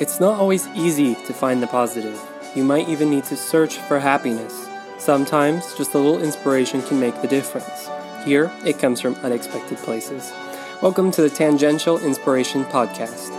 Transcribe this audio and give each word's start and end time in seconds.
It's 0.00 0.20
not 0.20 0.38
always 0.40 0.66
easy 0.68 1.14
to 1.14 1.32
find 1.34 1.62
the 1.62 1.66
positive. 1.66 2.20
You 2.54 2.64
might 2.64 2.88
even 2.88 3.10
need 3.10 3.24
to 3.24 3.36
search 3.36 3.76
for 3.76 3.98
happiness. 3.98 4.68
Sometimes 4.98 5.74
just 5.74 5.94
a 5.94 5.98
little 5.98 6.22
inspiration 6.22 6.82
can 6.82 6.98
make 6.98 7.20
the 7.20 7.28
difference. 7.28 7.88
Here, 8.24 8.50
it 8.64 8.78
comes 8.78 9.00
from 9.00 9.14
unexpected 9.16 9.78
places. 9.78 10.32
Welcome 10.80 11.10
to 11.12 11.22
the 11.22 11.30
Tangential 11.30 11.98
Inspiration 11.98 12.64
Podcast. 12.64 13.30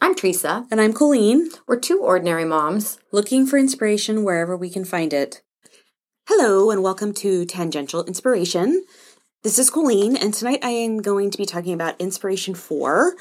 I'm 0.00 0.14
Teresa. 0.14 0.66
And 0.70 0.80
I'm 0.80 0.92
Colleen, 0.92 1.50
We're 1.66 1.78
two 1.78 2.00
ordinary 2.00 2.44
moms. 2.44 2.98
looking 3.12 3.46
for 3.46 3.58
inspiration 3.58 4.24
wherever 4.24 4.56
we 4.56 4.70
can 4.70 4.84
find 4.84 5.12
it. 5.12 5.42
Hello, 6.28 6.70
and 6.70 6.82
welcome 6.82 7.12
to 7.14 7.44
Tangential 7.44 8.04
Inspiration. 8.04 8.84
This 9.42 9.58
is 9.58 9.70
Colleen, 9.70 10.16
and 10.16 10.34
tonight 10.34 10.60
I 10.64 10.70
am 10.70 10.98
going 10.98 11.30
to 11.30 11.38
be 11.38 11.46
talking 11.46 11.72
about 11.72 12.00
Inspiration 12.00 12.54
4. 12.54 13.14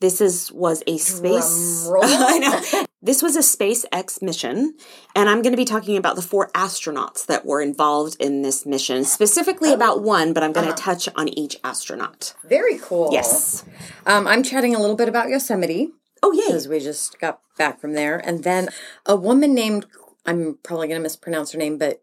This 0.00 0.20
is 0.20 0.50
was 0.52 0.82
a 0.86 0.98
space. 0.98 1.88
I 2.02 2.38
know. 2.38 2.84
This 3.02 3.22
was 3.22 3.34
a 3.34 3.40
SpaceX 3.40 4.20
mission, 4.20 4.74
and 5.16 5.28
I'm 5.28 5.40
going 5.40 5.52
to 5.52 5.56
be 5.56 5.64
talking 5.64 5.96
about 5.96 6.16
the 6.16 6.22
four 6.22 6.50
astronauts 6.52 7.24
that 7.26 7.46
were 7.46 7.62
involved 7.62 8.16
in 8.20 8.42
this 8.42 8.66
mission, 8.66 9.04
specifically 9.04 9.72
about 9.72 10.02
one, 10.02 10.34
but 10.34 10.42
I'm 10.42 10.52
going 10.52 10.68
to 10.68 10.74
touch 10.74 11.08
on 11.16 11.28
each 11.28 11.56
astronaut. 11.64 12.34
Very 12.44 12.78
cool. 12.78 13.08
Yes. 13.12 13.64
Um, 14.06 14.26
I'm 14.26 14.42
chatting 14.42 14.74
a 14.74 14.80
little 14.80 14.96
bit 14.96 15.08
about 15.08 15.28
Yosemite 15.30 15.92
Oh, 16.22 16.32
yeah. 16.32 16.44
because 16.48 16.68
we 16.68 16.78
just 16.80 17.18
got 17.18 17.40
back 17.56 17.80
from 17.80 17.94
there. 17.94 18.18
And 18.18 18.44
then 18.44 18.68
a 19.06 19.16
woman 19.16 19.54
named, 19.54 19.86
I'm 20.26 20.58
probably 20.62 20.88
going 20.88 20.98
to 20.98 21.02
mispronounce 21.02 21.52
her 21.52 21.58
name, 21.58 21.78
but 21.78 22.02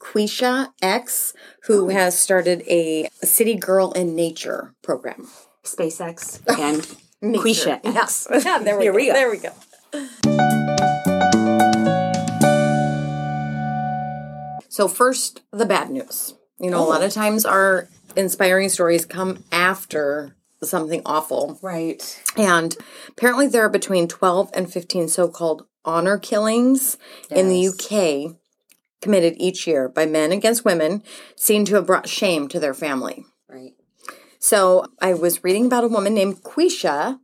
Kwesia 0.00 0.72
X, 0.80 1.34
who 1.64 1.88
has 1.88 2.18
started 2.18 2.62
a 2.68 3.08
City 3.22 3.54
Girl 3.54 3.92
in 3.92 4.14
Nature 4.14 4.74
program. 4.82 5.28
SpaceX 5.64 6.40
and 6.58 6.82
Kwesia 7.36 7.80
Yeah. 7.84 8.02
X. 8.02 8.26
Yeah, 8.44 8.58
there 8.58 8.78
we 8.78 8.84
Here 8.84 8.92
go. 8.92 8.96
we 8.96 9.06
go. 9.06 9.12
There 9.12 9.30
we 9.30 9.38
go. 9.38 9.52
So 14.68 14.86
first, 14.86 15.42
the 15.52 15.66
bad 15.66 15.90
news. 15.90 16.34
You 16.60 16.70
know, 16.70 16.78
a 16.78 16.86
lot 16.86 17.02
oh. 17.02 17.06
of 17.06 17.12
times 17.12 17.44
our 17.44 17.88
inspiring 18.16 18.68
stories 18.68 19.04
come 19.04 19.42
after 19.50 20.36
something 20.62 21.02
awful. 21.04 21.58
Right. 21.62 22.22
And 22.36 22.76
apparently 23.08 23.46
there 23.48 23.64
are 23.64 23.68
between 23.68 24.08
12 24.08 24.50
and 24.54 24.72
15 24.72 25.08
so-called 25.08 25.66
honor 25.84 26.18
killings 26.18 26.96
in 27.30 27.48
the 27.48 27.68
UK 27.68 28.36
committed 29.00 29.34
each 29.36 29.66
year 29.66 29.88
by 29.88 30.06
men 30.06 30.32
against 30.32 30.64
women 30.64 31.02
seen 31.36 31.64
to 31.66 31.76
have 31.76 31.86
brought 31.86 32.08
shame 32.08 32.48
to 32.48 32.60
their 32.60 32.74
family. 32.74 33.24
Right. 33.48 33.72
So 34.38 34.86
I 35.00 35.14
was 35.14 35.42
reading 35.42 35.66
about 35.66 35.84
a 35.84 35.88
woman 35.88 36.14
named 36.14 36.42
Kwesia. 36.42 37.18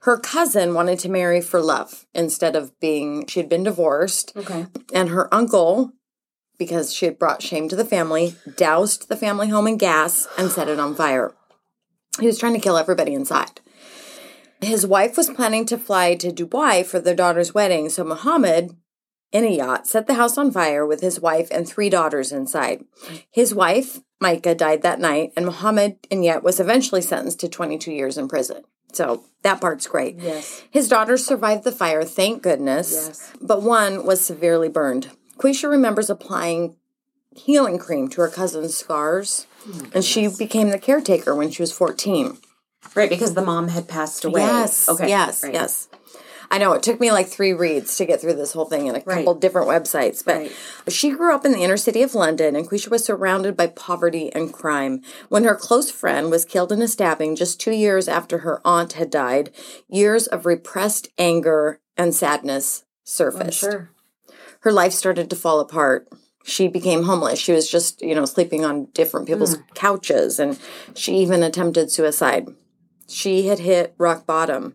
Her 0.00 0.18
cousin 0.18 0.74
wanted 0.74 0.98
to 1.00 1.08
marry 1.08 1.40
for 1.40 1.60
love 1.60 2.06
instead 2.14 2.56
of 2.56 2.78
being, 2.80 3.26
she 3.26 3.40
had 3.40 3.48
been 3.48 3.62
divorced. 3.62 4.32
Okay. 4.36 4.66
And 4.92 5.08
her 5.08 5.32
uncle, 5.32 5.92
because 6.58 6.92
she 6.92 7.06
had 7.06 7.18
brought 7.18 7.42
shame 7.42 7.68
to 7.68 7.76
the 7.76 7.84
family, 7.84 8.34
doused 8.56 9.08
the 9.08 9.16
family 9.16 9.48
home 9.48 9.66
in 9.66 9.78
gas 9.78 10.28
and 10.36 10.50
set 10.50 10.68
it 10.68 10.78
on 10.78 10.94
fire. 10.94 11.32
He 12.18 12.26
was 12.26 12.38
trying 12.38 12.54
to 12.54 12.60
kill 12.60 12.76
everybody 12.76 13.14
inside. 13.14 13.60
His 14.60 14.86
wife 14.86 15.16
was 15.16 15.30
planning 15.30 15.64
to 15.66 15.78
fly 15.78 16.14
to 16.16 16.30
Dubai 16.30 16.84
for 16.84 17.00
their 17.00 17.14
daughter's 17.14 17.54
wedding, 17.54 17.88
so 17.88 18.04
Muhammad, 18.04 18.76
Inayat, 19.32 19.86
set 19.86 20.06
the 20.06 20.14
house 20.14 20.36
on 20.36 20.50
fire 20.50 20.84
with 20.84 21.00
his 21.00 21.20
wife 21.20 21.48
and 21.50 21.68
three 21.68 21.88
daughters 21.88 22.32
inside. 22.32 22.84
His 23.30 23.54
wife, 23.54 24.00
Micah, 24.20 24.54
died 24.54 24.82
that 24.82 24.98
night, 24.98 25.32
and 25.36 25.46
Muhammad, 25.46 26.02
Inayat, 26.10 26.42
was 26.42 26.58
eventually 26.58 27.00
sentenced 27.00 27.40
to 27.40 27.48
22 27.48 27.92
years 27.92 28.18
in 28.18 28.28
prison. 28.28 28.64
So 28.92 29.24
that 29.42 29.60
part's 29.60 29.86
great. 29.86 30.16
Yes. 30.18 30.62
His 30.70 30.88
daughters 30.88 31.24
survived 31.24 31.64
the 31.64 31.72
fire, 31.72 32.02
thank 32.04 32.42
goodness. 32.42 32.92
Yes. 32.92 33.32
But 33.40 33.62
one 33.62 34.04
was 34.04 34.24
severely 34.24 34.68
burned. 34.68 35.10
Kwesia 35.38 35.70
remembers 35.70 36.10
applying 36.10 36.76
healing 37.34 37.78
cream 37.78 38.08
to 38.08 38.20
her 38.20 38.28
cousin's 38.28 38.76
scars, 38.76 39.46
hmm. 39.62 39.86
and 39.94 40.04
she 40.04 40.28
became 40.28 40.70
the 40.70 40.78
caretaker 40.78 41.34
when 41.34 41.50
she 41.50 41.62
was 41.62 41.72
14. 41.72 42.38
Right, 42.94 43.08
because 43.08 43.34
the 43.34 43.42
mom 43.42 43.68
had 43.68 43.88
passed 43.88 44.24
away. 44.24 44.40
Yes. 44.40 44.88
Okay. 44.88 45.08
Yes. 45.08 45.44
right. 45.44 45.54
Yes. 45.54 45.88
I 46.50 46.58
know 46.58 46.72
it 46.72 46.82
took 46.82 46.98
me 46.98 47.12
like 47.12 47.28
three 47.28 47.52
reads 47.52 47.96
to 47.96 48.04
get 48.04 48.20
through 48.20 48.34
this 48.34 48.52
whole 48.52 48.64
thing 48.64 48.88
in 48.88 48.96
a 48.96 49.00
couple 49.00 49.34
different 49.34 49.68
websites, 49.68 50.24
but 50.24 50.36
Right. 50.36 50.52
she 50.88 51.10
grew 51.10 51.32
up 51.32 51.44
in 51.44 51.52
the 51.52 51.62
inner 51.62 51.76
city 51.76 52.02
of 52.02 52.14
London 52.14 52.56
and 52.56 52.68
Kwesia 52.68 52.88
was 52.90 53.04
surrounded 53.04 53.56
by 53.56 53.68
poverty 53.68 54.32
and 54.34 54.52
crime. 54.52 55.00
When 55.28 55.44
her 55.44 55.54
close 55.54 55.92
friend 55.92 56.28
was 56.28 56.44
killed 56.44 56.72
in 56.72 56.82
a 56.82 56.88
stabbing 56.88 57.36
just 57.36 57.60
two 57.60 57.70
years 57.70 58.08
after 58.08 58.38
her 58.38 58.60
aunt 58.64 58.94
had 58.94 59.10
died, 59.10 59.50
years 59.88 60.26
of 60.26 60.44
repressed 60.44 61.08
anger 61.18 61.80
and 61.96 62.14
sadness 62.14 62.84
surfaced 63.04 63.60
Sure. 63.60 63.90
her 64.60 64.72
life 64.72 64.92
started 64.92 65.30
to 65.30 65.36
fall 65.36 65.60
apart. 65.60 66.08
She 66.42 66.66
became 66.66 67.04
homeless. 67.04 67.38
She 67.38 67.52
was 67.52 67.70
just, 67.70 68.02
you 68.02 68.14
know, 68.14 68.24
sleeping 68.24 68.64
on 68.64 68.86
different 68.86 69.26
people's 69.28 69.54
hmm. 69.56 69.62
couches 69.74 70.40
and 70.40 70.58
she 70.94 71.16
even 71.18 71.44
attempted 71.44 71.92
suicide. 71.92 72.48
She 73.06 73.46
had 73.46 73.60
hit 73.60 73.94
rock 73.98 74.26
bottom. 74.26 74.74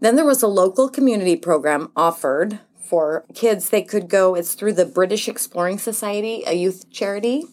Then 0.00 0.16
there 0.16 0.24
was 0.24 0.42
a 0.42 0.48
local 0.48 0.88
community 0.88 1.36
program 1.36 1.90
offered 1.96 2.60
for 2.78 3.24
kids. 3.34 3.68
They 3.68 3.82
could 3.82 4.08
go, 4.08 4.34
it's 4.34 4.54
through 4.54 4.74
the 4.74 4.86
British 4.86 5.28
Exploring 5.28 5.78
Society, 5.78 6.42
a 6.46 6.54
youth 6.54 6.90
charity. 6.90 7.44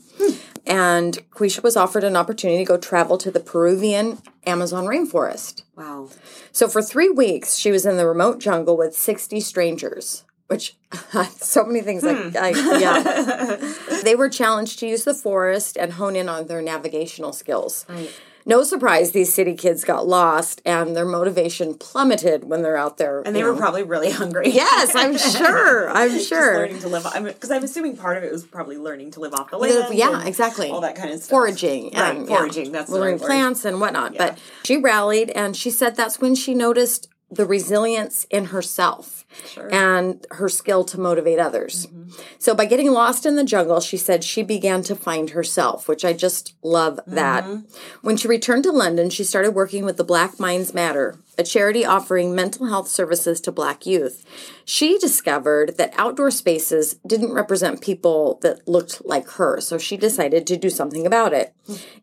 And 0.67 1.19
Kwesia 1.31 1.61
was 1.61 1.77
offered 1.77 2.03
an 2.03 2.15
opportunity 2.15 2.63
to 2.63 2.67
go 2.67 2.77
travel 2.77 3.17
to 3.19 3.29
the 3.29 3.39
Peruvian 3.39 4.19
Amazon 4.47 4.85
rainforest. 4.85 5.63
Wow. 5.75 6.09
So 6.51 6.67
for 6.67 6.81
three 6.81 7.09
weeks, 7.09 7.57
she 7.57 7.71
was 7.71 7.85
in 7.85 7.97
the 7.97 8.07
remote 8.07 8.39
jungle 8.39 8.75
with 8.75 8.95
60 8.95 9.39
strangers, 9.41 10.23
which 10.47 10.75
so 11.35 11.65
many 11.65 11.81
things 11.81 12.03
like, 12.03 12.17
hmm. 12.17 12.37
I, 12.37 12.49
yeah. 12.79 14.01
they 14.03 14.15
were 14.15 14.29
challenged 14.29 14.79
to 14.79 14.87
use 14.87 15.03
the 15.03 15.13
forest 15.13 15.77
and 15.77 15.93
hone 15.93 16.15
in 16.15 16.29
on 16.29 16.47
their 16.47 16.61
navigational 16.61 17.33
skills. 17.33 17.85
Right. 17.87 18.11
No 18.47 18.61
surprise, 18.63 19.11
these 19.11 19.33
city 19.33 19.55
kids 19.55 19.83
got 19.83 20.07
lost 20.07 20.61
and 20.65 20.95
their 20.95 21.05
motivation 21.05 21.73
plummeted 21.73 22.43
when 22.43 22.61
they're 22.61 22.77
out 22.77 22.97
there. 22.97 23.21
And 23.25 23.35
they 23.35 23.39
you 23.39 23.45
were 23.45 23.55
probably 23.55 23.81
really 23.81 24.11
hungry. 24.11 24.51
Yes, 24.51 24.91
I'm 24.95 25.17
sure. 25.35 25.89
I'm 25.89 26.11
Just 26.11 26.29
sure. 26.29 26.59
learning 26.59 26.79
to 26.81 26.87
live 26.87 27.07
because 27.25 27.49
I'm, 27.49 27.63
assuming 27.63 27.97
part 27.97 28.17
of 28.17 28.23
it 28.23 28.31
was 28.31 28.43
probably 28.43 28.77
learning 28.77 29.11
to 29.11 29.19
live 29.19 29.33
off 29.33 29.49
the 29.49 29.57
land. 29.57 29.95
yeah, 29.97 30.25
exactly. 30.27 30.69
All 30.69 30.81
that 30.81 30.95
kind 30.95 31.09
of 31.11 31.17
stuff. 31.19 31.29
Foraging, 31.31 31.85
Right, 31.85 32.15
and, 32.17 32.29
yeah, 32.29 32.37
foraging. 32.37 32.71
That's 32.71 32.91
the 32.91 32.97
growing 32.97 33.17
right 33.17 33.25
plants 33.25 33.65
and 33.65 33.81
whatnot. 33.81 34.13
Yeah. 34.13 34.27
But 34.29 34.39
she 34.63 34.77
rallied, 34.77 35.31
and 35.31 35.55
she 35.57 35.71
said 35.71 35.95
that's 35.95 36.21
when 36.21 36.35
she 36.35 36.53
noticed 36.53 37.07
the 37.31 37.45
resilience 37.45 38.25
in 38.29 38.45
herself 38.45 39.24
and 39.71 40.25
her 40.31 40.49
skill 40.49 40.83
to 40.85 40.99
motivate 40.99 41.39
others. 41.39 41.87
Mm-hmm. 41.87 42.11
So 42.39 42.55
by 42.55 42.65
getting 42.65 42.91
lost 42.91 43.25
in 43.25 43.35
the 43.35 43.43
jungle, 43.43 43.79
she 43.79 43.97
said 43.97 44.23
she 44.23 44.43
began 44.43 44.83
to 44.83 44.95
find 44.95 45.31
herself, 45.31 45.87
which 45.87 46.05
I 46.05 46.13
just 46.13 46.53
love 46.63 46.99
that. 47.07 47.43
Mm-hmm. 47.43 47.75
When 48.01 48.17
she 48.17 48.27
returned 48.27 48.63
to 48.63 48.71
London, 48.71 49.09
she 49.09 49.23
started 49.23 49.51
working 49.51 49.85
with 49.85 49.97
the 49.97 50.03
Black 50.03 50.39
Minds 50.39 50.73
Matter, 50.73 51.17
a 51.37 51.43
charity 51.43 51.85
offering 51.85 52.35
mental 52.35 52.67
health 52.67 52.87
services 52.87 53.41
to 53.41 53.51
black 53.51 53.85
youth. 53.85 54.25
She 54.65 54.97
discovered 54.97 55.77
that 55.77 55.93
outdoor 55.97 56.31
spaces 56.31 56.95
didn't 57.05 57.33
represent 57.33 57.81
people 57.81 58.39
that 58.41 58.67
looked 58.67 59.05
like 59.05 59.29
her, 59.31 59.59
so 59.59 59.77
she 59.77 59.97
decided 59.97 60.47
to 60.47 60.57
do 60.57 60.69
something 60.69 61.05
about 61.05 61.33
it. 61.33 61.53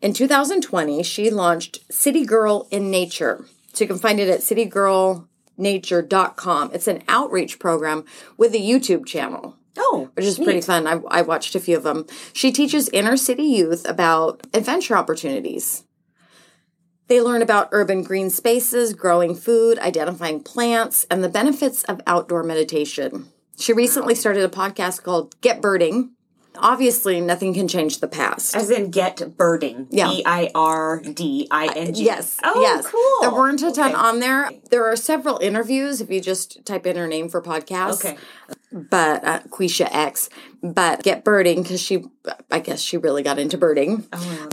In 0.01 0.13
2020, 0.13 1.03
she 1.03 1.31
launched 1.31 1.81
City 1.93 2.25
Girl 2.25 2.69
in 2.71 2.91
Nature. 2.91 3.47
So 3.73 3.85
you 3.85 3.89
can 3.89 3.99
find 3.99 4.21
it 4.21 4.29
at 4.29 4.43
citygirlnature.com. 5.63 6.71
It's 6.73 6.89
an 6.89 7.03
outreach 7.09 7.59
program 7.59 8.05
with 8.37 8.55
a 8.55 8.59
YouTube 8.59 9.07
channel 9.07 9.57
Oh, 9.77 10.11
which 10.15 10.27
is 10.27 10.39
pretty 10.39 10.61
fun. 10.61 10.87
I, 10.87 11.01
I 11.09 11.23
watched 11.23 11.55
a 11.55 11.61
few 11.61 11.77
of 11.77 11.83
them. 11.83 12.07
She 12.33 12.53
teaches 12.53 12.89
inner 12.91 13.17
city 13.17 13.45
youth 13.45 13.89
about 13.89 14.47
adventure 14.53 14.97
opportunities. 14.97 15.85
They 17.09 17.21
learn 17.21 17.43
about 17.43 17.69
urban 17.73 18.03
green 18.03 18.31
spaces, 18.31 18.95
growing 18.95 19.35
food, 19.35 19.79
identifying 19.79 20.43
plants, 20.43 21.07
and 21.11 21.25
the 21.25 21.29
benefits 21.29 21.85
of 21.85 22.01
outdoor 22.07 22.43
meditation. 22.43 23.29
She 23.59 23.73
recently 23.73 24.15
started 24.15 24.45
a 24.45 24.49
podcast 24.49 25.03
called 25.03 25.41
Get 25.41 25.61
Birding. 25.61 26.13
Obviously, 26.59 27.21
nothing 27.21 27.55
can 27.55 27.67
change 27.67 28.01
the 28.01 28.09
past. 28.09 28.55
As 28.55 28.71
in 28.71 28.91
get 28.91 29.37
birding. 29.37 29.87
Yeah. 29.91 30.09
B 30.09 30.23
I 30.27 30.51
R 30.55 31.01
D 31.01 31.49
I 31.51 31.67
N 31.75 31.95
G. 31.95 32.05
Yes. 32.05 32.37
Oh, 32.45 32.61
yes. 32.61 32.87
cool. 32.87 33.21
There 33.23 33.33
weren't 33.33 33.63
a 33.63 33.73
ton 33.73 33.93
Okay. 33.93 33.95
on 33.95 34.21
there. 34.21 34.51
There 34.71 34.85
are 34.87 34.97
several 34.97 35.39
interviews 35.39 36.01
if 36.01 36.11
you 36.11 36.21
just 36.21 36.65
type 36.67 36.87
in 36.87 36.97
her 36.97 37.07
name 37.09 37.29
for 37.29 37.41
podcasts. 37.41 38.05
Okay. 38.05 38.19
But 38.71 39.25
uh, 39.25 39.41
Kwesia 39.51 39.89
X. 39.91 40.29
But 40.63 41.03
get 41.03 41.25
birding 41.25 41.63
because 41.63 41.81
she, 41.81 42.05
I 42.51 42.59
guess 42.61 42.81
she 42.81 42.97
really 42.97 43.23
got 43.23 43.39
into 43.39 43.57
birding. 43.59 44.07
Oh, 44.13 44.49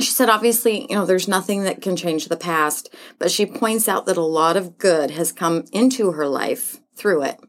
She 0.00 0.10
said, 0.10 0.28
obviously, 0.28 0.82
you 0.88 0.94
know, 0.96 1.06
there's 1.06 1.26
nothing 1.26 1.64
that 1.64 1.82
can 1.82 1.96
change 1.96 2.28
the 2.28 2.36
past, 2.36 2.94
but 3.18 3.30
she 3.32 3.46
points 3.46 3.88
out 3.88 4.06
that 4.06 4.16
a 4.16 4.22
lot 4.22 4.56
of 4.56 4.78
good 4.78 5.10
has 5.12 5.32
come 5.32 5.64
into 5.72 6.12
her 6.12 6.28
life 6.28 6.80
through 6.94 7.22
it. 7.24 7.40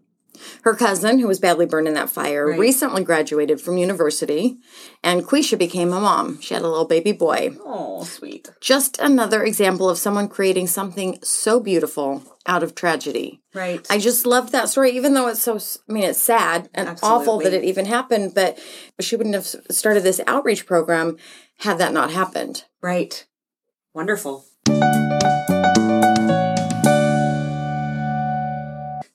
Her 0.63 0.75
cousin, 0.75 1.19
who 1.19 1.27
was 1.27 1.39
badly 1.39 1.65
burned 1.65 1.87
in 1.87 1.93
that 1.95 2.09
fire, 2.09 2.47
Right. 2.47 2.59
recently 2.59 3.03
graduated 3.03 3.59
from 3.61 3.77
university, 3.77 4.57
and 5.03 5.25
Kwesia 5.27 5.57
became 5.57 5.91
a 5.93 5.99
mom. 5.99 6.39
She 6.41 6.53
had 6.53 6.63
a 6.63 6.67
little 6.69 6.85
baby 6.85 7.11
boy. 7.11 7.57
Oh, 7.65 8.03
sweet. 8.03 8.49
Just 8.61 8.97
another 8.99 9.43
example 9.43 9.89
of 9.89 9.97
someone 9.97 10.27
creating 10.27 10.67
something 10.67 11.19
so 11.23 11.59
beautiful 11.59 12.23
out 12.45 12.63
of 12.63 12.75
tragedy. 12.75 13.41
Right. 13.53 13.85
I 13.89 13.97
just 13.99 14.25
loved 14.25 14.51
that 14.51 14.69
story, 14.69 14.91
even 14.91 15.13
though 15.13 15.27
it's 15.27 15.41
so, 15.41 15.57
I 15.87 15.91
mean, 15.91 16.03
it's 16.03 16.21
sad 16.21 16.69
and 16.73 16.97
awful 17.03 17.39
that 17.39 17.53
it 17.53 17.63
even 17.63 17.85
happened, 17.85 18.33
but 18.35 18.57
she 18.99 19.15
wouldn't 19.15 19.35
have 19.35 19.47
started 19.71 20.03
this 20.03 20.21
outreach 20.27 20.65
program 20.65 21.17
had 21.59 21.77
that 21.79 21.93
not 21.93 22.11
happened. 22.11 22.65
right. 22.81 23.25
Wonderful. 23.93 24.45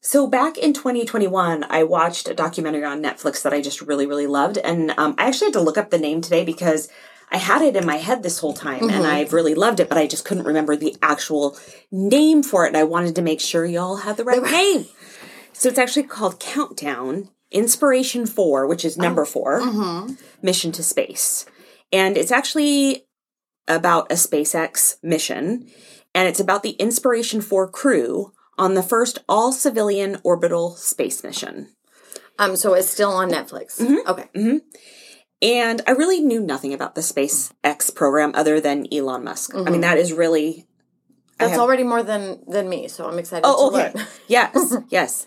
So 0.06 0.26
back 0.26 0.58
in 0.58 0.74
2021, 0.74 1.64
I 1.70 1.82
watched 1.82 2.28
a 2.28 2.34
documentary 2.34 2.84
on 2.84 3.02
Netflix 3.02 3.40
that 3.40 3.54
I 3.54 3.62
just 3.62 3.80
really, 3.80 4.04
really 4.04 4.26
loved, 4.26 4.58
and 4.58 4.90
um, 4.98 5.14
I 5.16 5.26
actually 5.28 5.46
had 5.46 5.54
to 5.54 5.62
look 5.62 5.78
up 5.78 5.88
the 5.88 5.96
name 5.96 6.20
today 6.20 6.44
because 6.44 6.90
I 7.32 7.38
had 7.38 7.62
it 7.62 7.74
in 7.74 7.86
my 7.86 7.96
head 7.96 8.22
this 8.22 8.38
whole 8.38 8.52
time, 8.52 8.90
and 8.90 9.06
I've 9.06 9.32
really 9.32 9.54
loved 9.54 9.80
it, 9.80 9.88
but 9.88 9.96
I 9.96 10.06
just 10.06 10.26
couldn't 10.26 10.44
remember 10.44 10.76
the 10.76 10.94
actual 11.00 11.56
name 11.90 12.42
for 12.42 12.66
it, 12.66 12.68
and 12.68 12.76
I 12.76 12.84
wanted 12.84 13.14
to 13.16 13.22
make 13.22 13.40
sure 13.40 13.64
y'all 13.64 13.96
had 13.96 14.18
the 14.18 14.24
right 14.24 14.42
name. 14.42 14.84
So 15.54 15.70
it's 15.70 15.78
actually 15.78 16.02
called 16.02 16.38
Countdown 16.38 17.30
Inspiration 17.50 18.26
4, 18.26 18.66
which 18.66 18.84
is 18.84 18.98
number 18.98 19.24
4 19.24 19.60
Mission 20.42 20.70
to 20.72 20.82
Space. 20.82 21.46
And 21.94 22.18
it's 22.18 22.30
actually 22.30 23.06
about 23.66 24.12
a 24.12 24.16
SpaceX 24.16 24.96
mission, 25.02 25.70
and 26.14 26.28
it's 26.28 26.40
about 26.40 26.62
the 26.62 26.72
Inspiration 26.72 27.40
4 27.40 27.70
crew 27.70 28.33
on 28.58 28.74
the 28.74 28.82
first 28.82 29.18
all 29.28 29.52
civilian 29.52 30.18
orbital 30.24 30.76
space 30.76 31.22
mission. 31.24 31.68
Um, 32.38 32.56
so 32.56 32.74
it's 32.74 32.88
still 32.88 33.10
on 33.12 33.30
Netflix. 33.30 33.80
Mm-hmm. 33.80 34.08
Okay. 34.10 34.60
And 35.42 35.82
I 35.86 35.90
really 35.92 36.20
knew 36.20 36.40
nothing 36.40 36.72
about 36.72 36.94
the 36.94 37.00
SpaceX 37.00 37.94
program 37.94 38.32
other 38.34 38.60
than 38.60 38.86
Elon 38.92 39.24
Musk. 39.24 39.54
I 39.54 39.62
mean, 39.70 39.82
that 39.82 39.98
is 39.98 40.12
really. 40.12 40.66
That's 41.38 41.52
have- 41.52 41.60
already 41.60 41.82
more 41.82 42.02
than 42.02 42.42
than 42.46 42.68
me, 42.68 42.88
so 42.88 43.06
I'm 43.08 43.18
excited 43.18 43.42
Oh, 43.46 43.70
to 43.70 43.76
okay. 43.76 43.92
learn. 43.98 44.06
yes, 44.28 44.76
yes. 44.88 45.26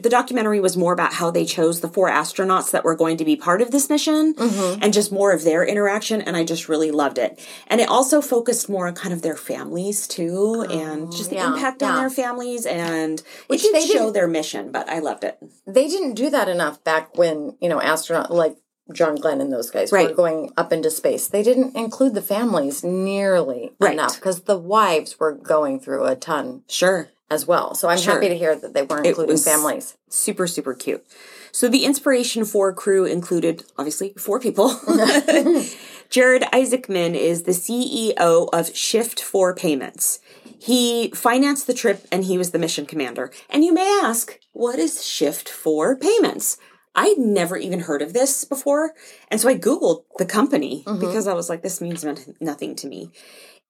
The 0.00 0.08
documentary 0.08 0.60
was 0.60 0.76
more 0.76 0.92
about 0.92 1.12
how 1.14 1.30
they 1.32 1.44
chose 1.44 1.80
the 1.80 1.88
four 1.88 2.08
astronauts 2.08 2.70
that 2.70 2.84
were 2.84 2.94
going 2.94 3.16
to 3.16 3.24
be 3.24 3.34
part 3.34 3.60
of 3.60 3.72
this 3.72 3.90
mission 3.90 4.34
Mm-hmm. 4.34 4.82
and 4.82 4.92
just 4.92 5.10
more 5.10 5.32
of 5.32 5.42
their 5.44 5.64
interaction. 5.64 6.22
And 6.22 6.36
I 6.36 6.44
just 6.44 6.68
really 6.68 6.90
loved 6.92 7.18
it. 7.18 7.44
And 7.66 7.80
it 7.80 7.88
also 7.88 8.20
focused 8.20 8.68
more 8.68 8.86
on 8.86 8.94
kind 8.94 9.12
of 9.12 9.22
their 9.22 9.36
families 9.36 10.06
too 10.06 10.64
and 10.70 11.10
just 11.10 11.30
the 11.30 11.36
Oh, 11.36 11.40
yeah, 11.40 11.54
impact 11.54 11.82
on 11.82 11.94
yeah. 11.94 12.00
their 12.00 12.10
families. 12.10 12.64
And 12.64 13.20
Which 13.48 13.64
it 13.64 13.72
they 13.72 13.80
did 13.80 13.88
show 13.88 13.98
didn't- 13.98 14.12
their 14.14 14.28
mission, 14.28 14.70
but 14.70 14.88
I 14.88 15.00
loved 15.00 15.24
it. 15.24 15.36
They 15.66 15.88
didn't 15.88 16.14
do 16.14 16.30
that 16.30 16.48
enough 16.48 16.82
back 16.84 17.16
when, 17.18 17.56
you 17.60 17.68
know, 17.68 17.80
astronaut 17.80 18.30
like 18.30 18.56
John 18.92 19.16
Glenn 19.16 19.40
and 19.40 19.52
those 19.52 19.70
guys 19.70 19.92
were 19.92 20.12
going 20.12 20.52
up 20.56 20.72
into 20.72 20.90
space. 20.90 21.26
They 21.28 21.42
didn't 21.42 21.76
include 21.76 22.14
the 22.14 22.22
families 22.22 22.82
nearly 22.82 23.72
Right. 23.78 23.92
enough 23.92 24.16
because 24.16 24.42
the 24.42 24.58
wives 24.58 25.18
were 25.20 25.32
going 25.32 25.78
through 25.80 26.04
a 26.04 26.16
ton 26.16 26.62
Sure. 26.68 27.08
as 27.30 27.46
well. 27.46 27.74
So 27.74 27.88
I'm 27.88 27.98
Sure. 27.98 28.14
happy 28.14 28.28
to 28.28 28.36
hear 28.38 28.56
that 28.56 28.72
they 28.74 28.82
weren't 28.82 29.06
including 29.06 29.36
families. 29.36 29.94
super 30.08 30.46
super 30.46 30.72
cute 30.72 31.04
so 31.52 31.68
the 31.68 31.84
inspiration 31.84 32.44
4 32.46 32.72
crew 32.72 33.04
included 33.04 33.62
obviously 33.76 34.14
four 34.16 34.40
people 34.40 34.68
jared 36.08 36.42
isaacman 36.52 37.14
is 37.14 37.42
the 37.42 37.52
ceo 37.52 38.48
of 38.52 38.66
Shift4 38.72 39.54
Payments 39.56 40.20
he 40.58 41.10
financed 41.14 41.66
the 41.66 41.74
trip 41.74 42.06
and 42.10 42.24
he 42.24 42.38
was 42.38 42.50
the 42.52 42.58
mission 42.58 42.86
commander 42.86 43.30
and 43.50 43.64
you 43.64 43.72
may 43.74 44.00
ask 44.02 44.38
what 44.52 44.78
is 44.78 44.96
Shift4 44.98 46.00
Payments 46.00 46.56
I'd 46.98 47.16
never 47.16 47.56
even 47.56 47.78
heard 47.78 48.02
of 48.02 48.12
this 48.12 48.44
before. 48.44 48.92
And 49.28 49.40
so 49.40 49.48
I 49.48 49.56
Googled 49.56 50.02
the 50.18 50.26
company 50.26 50.82
mm-hmm. 50.84 50.98
because 50.98 51.28
I 51.28 51.32
was 51.32 51.48
like, 51.48 51.62
this 51.62 51.80
means 51.80 52.04
nothing 52.40 52.74
to 52.74 52.88
me. 52.88 53.12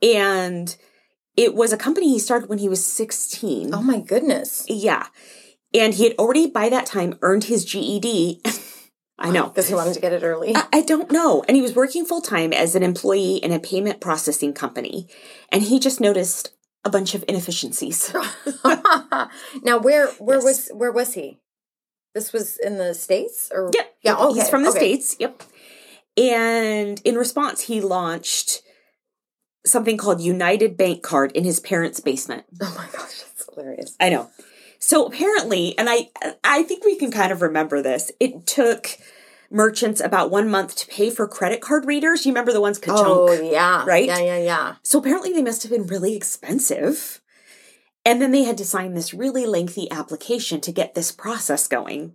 And 0.01 0.75
it 1.37 1.55
was 1.55 1.71
a 1.71 1.77
company 1.77 2.09
he 2.09 2.19
started 2.19 2.49
when 2.49 2.59
he 2.59 2.71
was 2.71 2.85
16. 2.85 3.75
Oh 3.75 3.83
my 3.83 4.01
goodness. 4.01 4.65
Yeah. 4.67 5.09
And 5.75 5.93
he 5.93 6.05
had 6.05 6.17
already 6.19 6.47
by 6.47 6.71
that 6.71 6.87
time 6.87 7.19
earned 7.21 7.45
his 7.45 7.67
GED. 7.67 8.41
I 9.19 9.31
know. 9.31 9.49
Because 9.49 9.69
he 9.69 9.75
wanted 9.75 9.93
to 9.93 10.01
get 10.01 10.15
it 10.15 10.23
early. 10.23 10.57
I, 10.57 10.65
I 10.73 10.81
don't 10.81 11.11
know. 11.11 11.45
And 11.47 11.55
he 11.55 11.61
was 11.61 11.75
working 11.75 12.07
full 12.07 12.23
time 12.23 12.55
as 12.55 12.75
an 12.75 12.83
employee 12.83 13.37
in 13.37 13.53
a 13.53 13.61
payment 13.61 14.01
processing 14.01 14.55
company. 14.55 15.07
And 15.53 15.65
he 15.65 15.79
just 15.79 16.01
noticed 16.01 16.55
a 16.83 16.89
bunch 16.89 17.15
of 17.15 17.27
inefficiencies. 17.29 18.11
now 19.63 19.79
where 19.79 20.09
where 20.13 20.41
was 20.41 20.71
where 20.73 20.93
was 20.93 21.13
he? 21.13 21.41
This 22.19 22.33
was 22.33 22.59
in 22.59 22.79
the 22.79 22.95
States 22.95 23.49
or 23.55 23.71
Yep. 23.73 23.95
Yeah, 24.03 24.17
okay. 24.17 24.41
He's 24.41 24.51
from 24.51 24.65
the 24.65 24.71
okay. 24.71 24.79
States. 24.79 25.17
Yep. 25.21 25.41
And 26.17 27.01
in 27.05 27.15
response, 27.15 27.61
he 27.61 27.81
launched 27.81 28.63
something 29.65 29.97
called 29.97 30.21
United 30.21 30.77
Bank 30.77 31.05
Card 31.05 31.31
in 31.31 31.45
his 31.45 31.61
parents' 31.61 32.01
basement. 32.01 32.45
Oh 32.61 32.75
my 32.77 32.87
gosh, 32.87 33.21
that's 33.23 33.49
hilarious. 33.55 33.97
I 34.01 34.09
know. 34.09 34.31
So 34.81 35.07
apparently, 35.07 35.79
and 35.79 35.89
I 35.89 36.09
I 36.43 36.65
think 36.65 36.85
we 36.85 36.97
can 36.97 37.13
kind 37.13 37.31
of 37.31 37.41
remember 37.41 37.83
this. 37.83 38.11
It 38.19 38.49
took 38.49 38.99
merchants 39.49 40.01
about 40.01 40.33
one 40.33 40.51
month 40.51 40.75
to 40.77 40.89
pay 40.89 41.11
for 41.11 41.29
credit 41.29 41.61
card 41.61 41.87
readers. 41.87 42.27
You 42.27 42.33
remember 42.33 42.53
the 42.53 42.61
ones 42.61 42.79
ka-chunk? 42.79 43.07
Oh 43.07 43.33
yeah. 43.33 43.85
right? 43.87 44.07
Yeah, 44.07 44.19
yeah, 44.19 44.39
yeah. 44.39 44.75
So 44.83 44.99
apparently 44.99 45.33
they 45.33 45.43
must 45.43 45.63
have 45.63 45.71
been 45.71 45.87
really 45.87 46.17
expensive. 46.17 47.21
And 48.05 48.23
then 48.23 48.31
they 48.31 48.45
had 48.45 48.59
to 48.59 48.65
sign 48.65 48.95
this 48.95 49.13
really 49.13 49.45
lengthy 49.47 49.91
application 49.91 50.61
to 50.63 50.73
get 50.73 50.95
this 50.95 51.13
process 51.13 51.67
going. 51.67 52.15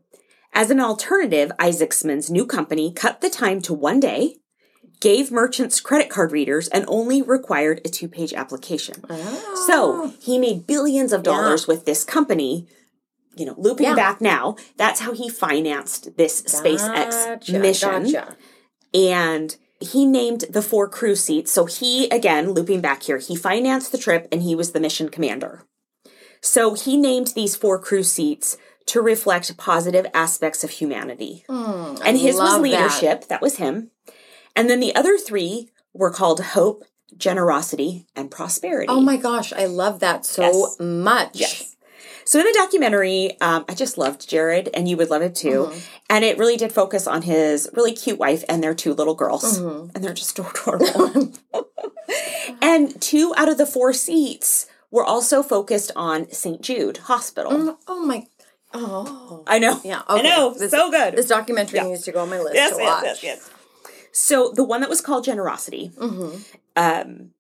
As 0.54 0.70
an 0.70 0.80
alternative, 0.80 1.52
Isaacman's 1.60 2.30
new 2.30 2.46
company 2.46 2.92
cut 2.94 3.22
the 3.22 3.30
time 3.30 3.62
to 3.62 3.74
one 3.74 4.00
day, 4.00 4.38
gave 5.02 5.32
merchants 5.32 5.80
credit 5.82 6.10
card 6.10 6.32
readers, 6.32 6.68
and 6.68 6.86
only 6.88 7.22
required 7.22 7.82
a 7.84 7.90
two 7.90 8.08
page 8.08 8.34
application. 8.34 9.04
Ah. 9.10 9.64
So 9.68 10.14
he 10.20 10.38
made 10.38 10.68
billions 10.68 11.12
of 11.12 11.24
dollars 11.24 11.68
with 11.68 11.86
this 11.86 12.04
company. 12.04 12.68
You 13.36 13.48
know, 13.48 13.56
looping 13.58 13.88
Yeah. 13.88 13.96
back 13.96 14.22
now, 14.22 14.56
that's 14.78 15.00
how 15.00 15.12
he 15.14 15.28
financed 15.28 16.18
this 16.18 16.44
SpaceX 16.44 17.50
mission 17.60 18.04
Gotcha. 18.04 18.38
and 18.94 19.56
he 19.80 20.06
named 20.06 20.46
the 20.52 20.62
four 20.62 20.88
crew 20.88 21.16
seats. 21.16 21.52
So 21.52 21.66
he, 21.66 22.08
again, 22.10 22.52
looping 22.52 22.80
back 22.80 23.04
here, 23.04 23.18
he 23.18 23.36
financed 23.36 23.92
the 23.92 23.98
trip 23.98 24.28
and 24.32 24.44
he 24.44 24.54
was 24.54 24.72
the 24.72 24.80
mission 24.80 25.10
commander. 25.10 25.64
So 26.46 26.74
he 26.74 26.98
named 26.98 27.28
these 27.28 27.56
four 27.56 27.80
crew 27.80 28.04
seats 28.04 28.58
to 28.88 29.02
reflect 29.02 29.56
positive 29.58 30.06
aspects 30.14 30.62
of 30.64 30.72
humanity. 30.72 31.46
and 31.48 32.18
his 32.18 32.36
was 32.36 32.40
love 32.40 32.58
that. 32.58 32.62
leadership, 32.62 33.28
that. 33.30 33.42
was 33.42 33.56
him. 33.56 33.92
And 34.56 34.70
then 34.70 34.82
the 34.82 34.94
other 34.94 35.18
three 35.18 35.70
were 35.94 36.12
called 36.12 36.42
hope, 36.42 36.84
generosity, 37.16 38.06
and 38.14 38.30
prosperity. 38.30 38.88
Oh 38.90 39.00
my 39.00 39.16
gosh, 39.16 39.54
I 39.54 39.66
love 39.68 40.02
that 40.02 40.26
so 40.26 40.42
Yes. 40.44 40.76
much. 40.82 41.30
Yes. 41.40 41.76
So 42.26 42.40
in 42.40 42.46
the 42.46 42.54
documentary, 42.54 43.40
um, 43.42 43.64
I 43.70 43.74
just 43.74 43.98
loved 43.98 44.28
Jared, 44.30 44.70
and 44.74 44.88
you 44.88 44.98
would 44.98 45.10
love 45.10 45.22
it 45.22 45.36
too. 45.36 45.68
Mm-hmm. 45.70 45.80
And 46.10 46.26
it 46.26 46.38
really 46.38 46.58
did 46.58 46.72
focus 46.74 47.08
on 47.08 47.22
his 47.24 47.70
really 47.74 47.94
cute 47.94 48.20
wife 48.20 48.44
and 48.50 48.62
their 48.62 48.74
two 48.74 48.94
little 48.94 49.16
girls, 49.16 49.60
Mm-hmm. 49.60 49.96
and 49.96 50.04
they're 50.04 50.14
just 50.14 50.38
adorable. 50.40 51.32
and 52.62 53.02
two 53.02 53.34
out 53.38 53.50
of 53.50 53.58
the 53.58 53.66
four 53.66 53.94
seats 53.94 54.68
were 54.94 55.04
also 55.04 55.42
focused 55.44 55.92
on 55.96 56.32
St. 56.32 56.62
Jude 56.62 56.98
Hospital. 57.12 57.78
Oh 57.88 58.06
my. 58.06 58.28
Oh. 58.76 59.44
I 59.48 59.58
know. 59.60 59.82
Yeah. 59.84 60.02
I 60.08 60.20
okay. 60.20 60.30
know. 60.30 60.54
This- 60.58 60.72
so 60.72 60.90
good. 60.92 61.16
This 61.16 61.28
documentary 61.28 61.82
needs 61.82 62.04
to 62.04 62.12
go 62.12 62.22
on 62.22 62.30
my 62.30 62.40
list 62.40 62.56
yes, 62.56 62.76
to 62.78 62.82
yes, 62.82 62.92
watch. 63.04 63.04
yes, 63.06 63.24
yes. 63.24 63.52
So 64.12 64.52
the 64.56 64.64
one 64.64 64.82
that 64.82 64.90
was 64.90 65.02
called 65.02 65.24
Generosity, 65.26 65.92
Mm-hmm. 65.98 66.38
um, 66.76 67.32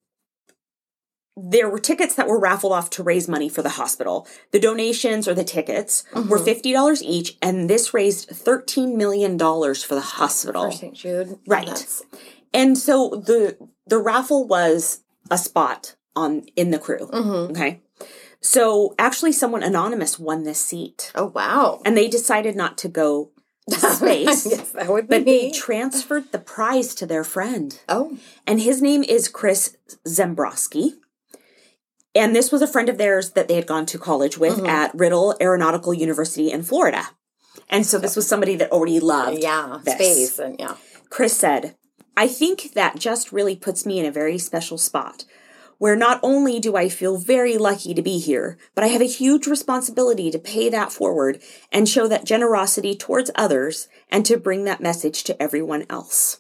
there 1.35 1.67
were 1.69 1.79
tickets 1.79 2.13
that 2.15 2.27
were 2.27 2.39
raffled 2.39 2.73
off 2.73 2.89
to 2.91 3.03
raise 3.03 3.27
money 3.27 3.49
for 3.49 3.63
the 3.63 3.69
hospital. 3.81 4.27
The 4.51 4.59
donations 4.59 5.27
or 5.27 5.33
the 5.33 5.43
tickets 5.43 6.03
Mm-hmm. 6.13 6.29
were 6.29 6.37
fifty 6.39 6.71
dollars 6.71 7.01
each, 7.03 7.37
and 7.41 7.69
this 7.69 7.93
raised 7.93 8.29
thirteen 8.29 8.97
million 8.97 9.37
dollars 9.37 9.83
for 9.83 9.95
the 9.95 10.01
hospital. 10.01 10.69
For 10.71 10.77
St. 10.77 10.93
Jude. 10.95 11.39
Right. 11.47 11.65
That's- 11.67 12.03
And 12.53 12.77
so 12.77 13.09
the 13.09 13.57
the 13.87 13.97
raffle 13.97 14.47
was 14.47 15.01
a 15.31 15.37
spot 15.39 15.95
on 16.15 16.43
in 16.55 16.71
the 16.71 16.79
crew. 16.79 17.07
Mm-hmm. 17.11 17.51
Okay. 17.51 17.81
So 18.41 18.93
actually, 18.99 19.31
someone 19.31 19.63
anonymous 19.63 20.19
won 20.19 20.43
this 20.43 20.59
seat, 20.59 21.11
oh 21.15 21.27
wow. 21.27 21.81
and 21.85 21.95
they 21.97 22.09
decided 22.09 22.55
not 22.57 22.77
to 22.79 22.89
go 22.89 23.31
to 23.69 23.79
space. 23.79 24.45
yes, 24.45 24.71
that 24.71 24.89
would 24.89 25.07
be 25.07 25.17
But 25.17 25.25
they 25.25 25.51
transferred 25.51 26.31
the 26.33 26.39
prize 26.39 26.93
to 26.95 27.05
their 27.05 27.23
friend. 27.23 27.79
oh. 27.87 28.17
And 28.45 28.59
his 28.59 28.81
name 28.81 29.03
is 29.03 29.29
Chris 29.29 29.77
Sembroski. 30.05 30.95
And 32.15 32.35
this 32.35 32.51
was 32.51 32.61
a 32.61 32.67
friend 32.67 32.89
of 32.89 32.97
theirs 32.97 33.31
that 33.31 33.47
they 33.47 33.55
had 33.55 33.65
gone 33.65 33.85
to 33.87 33.97
college 33.97 34.37
with 34.37 34.57
Mm-hmm. 34.57 34.65
at 34.67 34.93
Riddle 34.93 35.35
Aeronautical 35.41 35.93
University 35.93 36.51
in 36.51 36.61
Florida. 36.63 37.03
And 37.69 37.85
so 37.85 37.97
this 37.97 38.15
was 38.15 38.27
somebody 38.27 38.55
that 38.57 38.71
already 38.71 38.99
loved 38.99 39.41
Yeah. 39.41 39.79
this. 39.83 39.95
Space 39.95 40.39
and 40.39 40.59
yeah. 40.59 40.75
Chris 41.09 41.35
said, 41.35 41.75
I 42.15 42.27
think 42.27 42.73
that 42.73 42.99
just 42.99 43.31
really 43.31 43.55
puts 43.55 43.85
me 43.85 43.99
in 43.99 44.05
a 44.05 44.11
very 44.11 44.37
special 44.37 44.77
spot 44.77 45.25
where 45.83 45.97
not 45.97 46.17
only 46.23 46.61
do 46.61 46.77
I 46.77 46.87
feel 46.87 47.17
very 47.17 47.57
lucky 47.57 47.93
to 47.93 48.01
be 48.01 48.17
here, 48.17 48.57
but 48.73 48.85
I 48.85 48.87
have 48.87 49.01
a 49.01 49.15
huge 49.19 49.47
responsibility 49.47 50.31
to 50.31 50.39
pay 50.39 50.69
that 50.69 50.93
forward 50.93 51.41
and 51.73 51.89
show 51.89 52.07
that 52.07 52.23
generosity 52.23 52.95
towards 52.95 53.29
others 53.35 53.89
and 54.09 54.25
to 54.25 54.37
bring 54.37 54.63
that 54.63 54.79
message 54.79 55.25
to 55.25 55.43
everyone 55.43 55.85
else. 55.89 56.39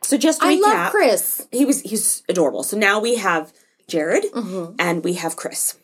So 0.00 0.16
just 0.18 0.40
to 0.40 0.48
I 0.48 0.56
recap, 0.56 0.62
love 0.62 0.90
Chris. 0.90 1.46
he 1.52 1.64
was 1.64 1.82
he's 1.82 2.24
adorable. 2.28 2.64
So 2.64 2.76
now 2.76 2.98
we 2.98 3.14
have 3.18 3.52
Jared 3.86 4.24
Mm-hmm. 4.32 4.74
and 4.80 5.04
we 5.04 5.12
have 5.12 5.36
Chris. 5.36 5.78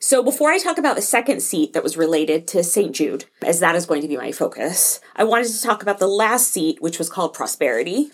So 0.00 0.22
before 0.22 0.50
I 0.52 0.58
talk 0.58 0.78
about 0.78 0.96
the 0.96 1.02
second 1.02 1.42
seat 1.42 1.74
that 1.74 1.82
was 1.82 1.98
related 1.98 2.48
to 2.48 2.64
St. 2.64 2.94
Jude, 2.96 3.26
as 3.44 3.60
that 3.60 3.76
is 3.76 3.84
going 3.84 4.00
to 4.00 4.08
be 4.08 4.16
my 4.16 4.32
focus, 4.32 4.98
I 5.14 5.24
wanted 5.24 5.48
to 5.48 5.62
talk 5.62 5.82
about 5.82 5.98
the 5.98 6.06
last 6.08 6.50
seat, 6.50 6.80
which 6.80 6.98
was 6.98 7.10
called 7.10 7.34
Prosperity. 7.34 8.12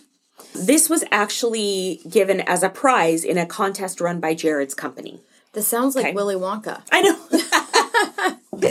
This 0.54 0.88
was 0.90 1.04
actually 1.10 2.00
given 2.08 2.40
as 2.40 2.62
a 2.62 2.68
prize 2.68 3.24
in 3.24 3.38
a 3.38 3.46
contest 3.46 4.00
run 4.00 4.20
by 4.20 4.34
Jared's 4.34 4.74
company. 4.74 5.20
This 5.52 5.68
sounds 5.68 5.94
like 5.94 6.06
Okay. 6.06 6.14
Willy 6.14 6.34
Wonka. 6.34 6.82
I 6.90 7.02
know. 7.02 8.68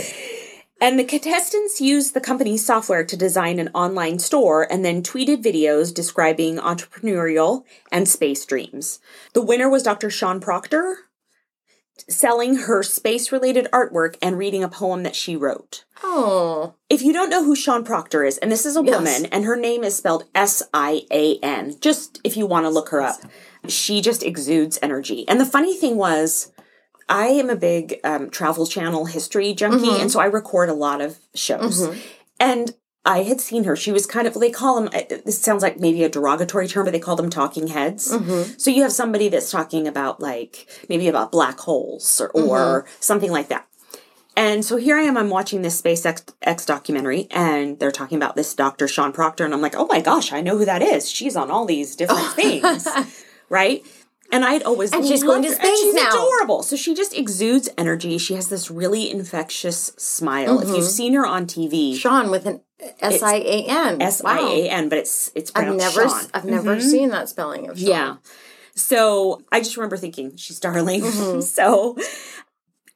and 0.80 0.98
the 0.98 1.04
contestants 1.04 1.80
used 1.80 2.12
the 2.14 2.20
company's 2.20 2.64
software 2.66 3.04
to 3.04 3.16
design 3.16 3.58
an 3.58 3.68
online 3.74 4.18
store 4.18 4.66
and 4.70 4.84
then 4.84 5.02
tweeted 5.02 5.42
videos 5.44 5.94
describing 5.94 6.56
entrepreneurial 6.56 7.64
and 7.92 8.08
space 8.08 8.44
dreams. 8.44 8.98
The 9.32 9.42
winner 9.42 9.68
was 9.70 9.82
Dr. 9.84 10.10
Sian 10.10 10.40
Proctor, 10.40 10.96
selling 12.08 12.56
her 12.56 12.82
space 12.82 13.30
related 13.32 13.68
artwork 13.72 14.16
and 14.22 14.38
reading 14.38 14.64
a 14.64 14.68
poem 14.68 15.02
that 15.02 15.14
she 15.14 15.36
wrote. 15.36 15.84
Oh, 16.02 16.74
If 16.90 17.02
you 17.02 17.12
don't 17.12 17.30
know 17.30 17.44
who 17.44 17.54
Sian 17.54 17.84
Proctor 17.84 18.24
is, 18.24 18.38
and 18.38 18.50
this 18.50 18.66
is 18.66 18.76
a 18.76 18.82
Yes. 18.82 18.96
woman, 18.96 19.26
and 19.26 19.44
her 19.44 19.56
name 19.56 19.84
is 19.84 19.96
spelled 19.96 20.24
S 20.34 20.62
I 20.74 21.02
A 21.10 21.38
N, 21.42 21.76
just 21.80 22.20
if 22.24 22.36
you 22.36 22.46
want 22.46 22.64
to 22.66 22.70
look 22.70 22.88
her 22.90 23.00
up, 23.00 23.20
she 23.68 24.00
just 24.00 24.22
exudes 24.22 24.78
energy. 24.82 25.24
And 25.28 25.40
the 25.40 25.46
funny 25.46 25.76
thing 25.76 25.96
was, 25.96 26.50
I 27.08 27.26
am 27.28 27.50
a 27.50 27.56
big 27.56 28.00
um, 28.04 28.30
travel 28.30 28.66
channel 28.66 29.04
history 29.06 29.52
junkie, 29.54 29.86
Mm-hmm. 29.86 30.00
and 30.02 30.10
so 30.10 30.18
I 30.20 30.26
record 30.26 30.68
a 30.68 30.74
lot 30.74 31.00
of 31.00 31.18
shows. 31.34 31.88
And 32.40 32.74
I 33.04 33.24
had 33.24 33.40
seen 33.40 33.64
her. 33.64 33.74
She 33.74 33.90
was 33.90 34.06
kind 34.06 34.28
of, 34.28 34.34
they 34.34 34.50
call 34.50 34.80
them, 34.80 34.88
uh, 34.94 35.02
this 35.24 35.40
sounds 35.40 35.62
like 35.62 35.80
maybe 35.80 36.04
a 36.04 36.08
derogatory 36.08 36.68
term, 36.68 36.84
but 36.84 36.92
they 36.92 37.00
call 37.00 37.16
them 37.16 37.30
talking 37.30 37.66
heads. 37.66 38.12
Mm-hmm. 38.12 38.52
So 38.58 38.70
you 38.70 38.82
have 38.82 38.92
somebody 38.92 39.28
that's 39.28 39.50
talking 39.50 39.88
about, 39.88 40.20
like, 40.20 40.68
maybe 40.88 41.08
about 41.08 41.32
black 41.32 41.58
holes 41.58 42.20
or, 42.20 42.28
or 42.30 42.82
Mm-hmm. 42.82 42.88
something 43.00 43.32
like 43.32 43.48
that. 43.48 43.66
And 44.36 44.64
so 44.64 44.76
here 44.76 44.96
I 44.96 45.02
am, 45.02 45.16
I'm 45.18 45.28
watching 45.30 45.60
this 45.62 45.80
SpaceX 45.82 46.32
X 46.42 46.64
documentary, 46.64 47.26
and 47.30 47.78
they're 47.78 47.90
talking 47.90 48.16
about 48.16 48.34
this 48.36 48.54
Dr. 48.54 48.88
Sian 48.88 49.12
Proctor, 49.12 49.44
and 49.44 49.52
I'm 49.52 49.60
like, 49.60 49.74
oh 49.76 49.86
my 49.86 50.00
gosh, 50.00 50.32
I 50.32 50.40
know 50.40 50.56
who 50.56 50.64
that 50.64 50.80
is. 50.80 51.10
She's 51.10 51.36
on 51.36 51.50
all 51.50 51.66
these 51.66 51.96
different 51.96 52.28
things, 52.34 52.88
right? 53.50 53.84
And 54.32 54.44
I'd 54.46 54.62
always 54.62 54.90
And 54.92 55.06
she's 55.06 55.22
going 55.22 55.42
to 55.42 55.48
loved 55.50 55.60
her, 55.60 55.68
and 55.68 55.76
space 55.76 55.82
she's 55.84 55.94
now. 55.94 56.08
adorable. 56.08 56.62
So 56.62 56.74
she 56.74 56.94
just 56.94 57.14
exudes 57.16 57.68
energy. 57.76 58.16
She 58.18 58.32
has 58.34 58.48
this 58.48 58.70
really 58.70 59.10
infectious 59.10 59.92
smile. 59.98 60.58
If 60.58 60.66
Mm-hmm. 60.68 60.74
you've 60.76 60.84
seen 60.86 61.12
her 61.12 61.26
on 61.26 61.46
TV, 61.46 61.94
Sean 61.94 62.30
with 62.30 62.46
an 62.46 62.62
S 63.00 63.22
I 63.22 63.34
A 63.36 63.64
N. 63.68 64.00
S 64.02 64.24
I 64.24 64.40
A 64.40 64.68
N, 64.70 64.88
but 64.88 64.98
it's 64.98 65.30
it's 65.34 65.52
I've 65.54 65.76
never, 65.76 66.08
Sean. 66.08 66.22
I've 66.34 66.44
never 66.46 66.80
seen 66.80 67.10
that 67.10 67.28
spelling 67.28 67.68
of 67.68 67.78
Sean. 67.78 67.88
Yeah. 67.88 68.16
So 68.74 69.42
I 69.52 69.60
just 69.60 69.76
remember 69.76 69.98
thinking, 69.98 70.34
she's 70.36 70.58
darling. 70.58 71.02
Mm-hmm. 71.02 71.40
so 71.58 71.96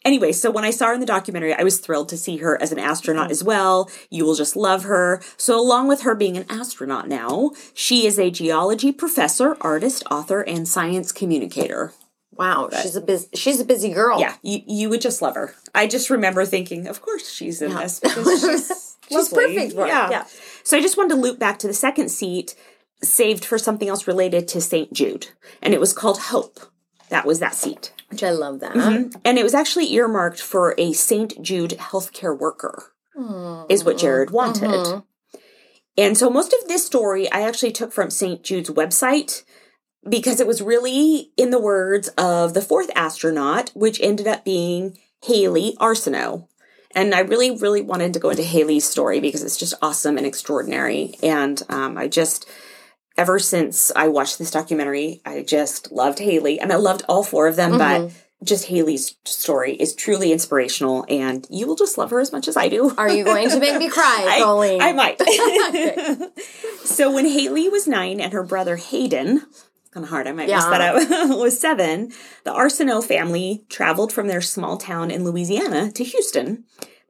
anyway, 0.06 0.32
so 0.32 0.50
when 0.50 0.64
I 0.64 0.70
saw 0.70 0.86
her 0.86 0.94
in 0.94 1.00
the 1.00 1.06
documentary, 1.06 1.52
I 1.52 1.62
was 1.64 1.78
thrilled 1.78 2.08
to 2.10 2.16
see 2.16 2.38
her 2.38 2.60
as 2.62 2.72
an 2.72 2.78
astronaut 2.78 3.30
as 3.30 3.44
well. 3.44 3.90
You 4.10 4.24
will 4.24 4.34
just 4.34 4.56
love 4.56 4.84
her. 4.84 5.20
So 5.36 5.60
along 5.60 5.88
with 5.88 6.02
her 6.02 6.14
being 6.14 6.36
an 6.38 6.46
astronaut 6.48 7.08
now, 7.08 7.50
she 7.74 8.06
is 8.06 8.18
a 8.18 8.30
geology 8.30 8.92
professor, 8.92 9.56
artist, 9.60 10.02
author, 10.10 10.40
and 10.40 10.66
science 10.66 11.12
communicator. 11.12 11.92
Wow, 12.32 12.68
she's 12.82 12.96
a 12.96 13.00
busy, 13.00 13.28
she's 13.34 13.60
a 13.60 13.64
busy 13.64 13.90
girl. 13.90 14.20
Yeah, 14.20 14.34
you, 14.42 14.60
you 14.66 14.90
would 14.90 15.00
just 15.00 15.22
love 15.22 15.34
her. 15.36 15.54
I 15.74 15.86
just 15.86 16.10
remember 16.10 16.44
thinking, 16.44 16.86
of 16.86 17.00
course 17.00 17.30
she's 17.30 17.62
in 17.62 17.70
Yeah. 17.70 17.78
this 17.82 18.00
because 18.00 18.40
she's, 18.40 18.96
She's 19.08 19.28
perfect 19.28 19.72
for 19.74 19.86
it, 19.86 19.88
yeah. 19.88 20.24
So 20.64 20.76
I 20.76 20.80
just 20.82 20.96
wanted 20.96 21.14
to 21.14 21.20
loop 21.20 21.38
back 21.38 21.60
to 21.60 21.68
the 21.68 21.72
second 21.74 22.08
seat, 22.10 22.56
saved 23.02 23.44
for 23.44 23.56
something 23.56 23.88
else 23.88 24.06
related 24.08 24.48
to 24.48 24.60
St. 24.60 24.92
Jude, 24.92 25.28
and 25.62 25.72
it 25.72 25.78
was 25.80 25.92
called 25.92 26.18
Hope. 26.22 26.58
That 27.08 27.24
was 27.24 27.38
that 27.38 27.54
seat. 27.54 27.92
Which 28.08 28.22
I 28.22 28.30
love 28.30 28.60
that. 28.60 28.74
Mm-hmm. 28.74 29.18
And 29.24 29.38
it 29.38 29.42
was 29.42 29.54
actually 29.54 29.92
earmarked 29.92 30.40
for 30.40 30.74
a 30.78 30.92
St. 30.92 31.42
Jude 31.42 31.72
healthcare 31.72 32.38
worker, 32.38 32.92
is 33.68 33.84
what 33.84 33.98
Jared 33.98 34.28
mm-hmm. 34.28 34.36
wanted. 34.36 34.70
Mm-hmm. 34.70 35.38
And 35.98 36.16
so 36.16 36.28
most 36.28 36.52
of 36.52 36.68
this 36.68 36.84
story 36.84 37.30
I 37.30 37.42
actually 37.42 37.72
took 37.72 37.92
from 37.92 38.10
St. 38.10 38.42
Jude's 38.42 38.70
website 38.70 39.44
because 40.08 40.40
it 40.40 40.46
was 40.46 40.62
really 40.62 41.32
in 41.36 41.50
the 41.50 41.60
words 41.60 42.08
of 42.18 42.54
the 42.54 42.60
fourth 42.60 42.90
astronaut, 42.94 43.70
which 43.74 44.00
ended 44.00 44.26
up 44.26 44.44
being 44.44 44.98
Hayley 45.24 45.74
Arceneaux. 45.80 46.48
And 46.94 47.14
I 47.14 47.20
really, 47.20 47.50
really 47.50 47.82
wanted 47.82 48.14
to 48.14 48.20
go 48.20 48.30
into 48.30 48.42
Hayley's 48.42 48.84
story 48.84 49.20
because 49.20 49.42
it's 49.42 49.56
just 49.56 49.74
awesome 49.82 50.16
and 50.16 50.26
extraordinary. 50.26 51.14
And 51.22 51.62
um, 51.68 51.98
I 51.98 52.08
just, 52.08 52.48
ever 53.16 53.38
since 53.38 53.90
I 53.94 54.08
watched 54.08 54.38
this 54.38 54.50
documentary, 54.50 55.20
I 55.24 55.42
just 55.42 55.92
loved 55.92 56.18
Hayley. 56.18 56.60
And 56.60 56.72
I 56.72 56.76
loved 56.76 57.02
all 57.08 57.22
four 57.22 57.46
of 57.46 57.56
them, 57.56 57.72
but 57.72 58.00
mm-hmm. 58.00 58.44
just 58.44 58.66
Hayley's 58.66 59.16
story 59.24 59.74
is 59.74 59.94
truly 59.94 60.32
inspirational. 60.32 61.04
And 61.08 61.46
you 61.50 61.66
will 61.66 61.76
just 61.76 61.98
love 61.98 62.10
her 62.10 62.20
as 62.20 62.32
much 62.32 62.48
as 62.48 62.56
I 62.56 62.68
do. 62.68 62.94
Are 62.96 63.10
you 63.10 63.24
going 63.24 63.50
to 63.50 63.60
make 63.60 63.78
me 63.78 63.88
cry, 63.88 64.26
I- 64.28 64.40
Colleen? 64.42 64.80
I, 64.80 64.92
might. 64.92 65.20
so 66.84 67.12
when 67.12 67.26
Hayley 67.26 67.68
was 67.68 67.86
nine 67.86 68.20
and 68.20 68.32
her 68.32 68.42
brother 68.42 68.76
Hayden, 68.76 69.42
kind 69.90 70.04
of 70.04 70.10
hard, 70.10 70.26
I 70.26 70.32
might 70.32 70.48
mess 70.48 70.64
that 70.64 70.80
up, 70.80 71.28
was 71.38 71.58
seven, 71.58 72.12
the 72.44 72.52
Arceneaux 72.52 73.02
family 73.02 73.64
traveled 73.68 74.12
from 74.12 74.28
their 74.28 74.42
small 74.42 74.76
town 74.76 75.10
in 75.10 75.24
Louisiana 75.24 75.90
to 75.92 76.04
Houston. 76.04 76.64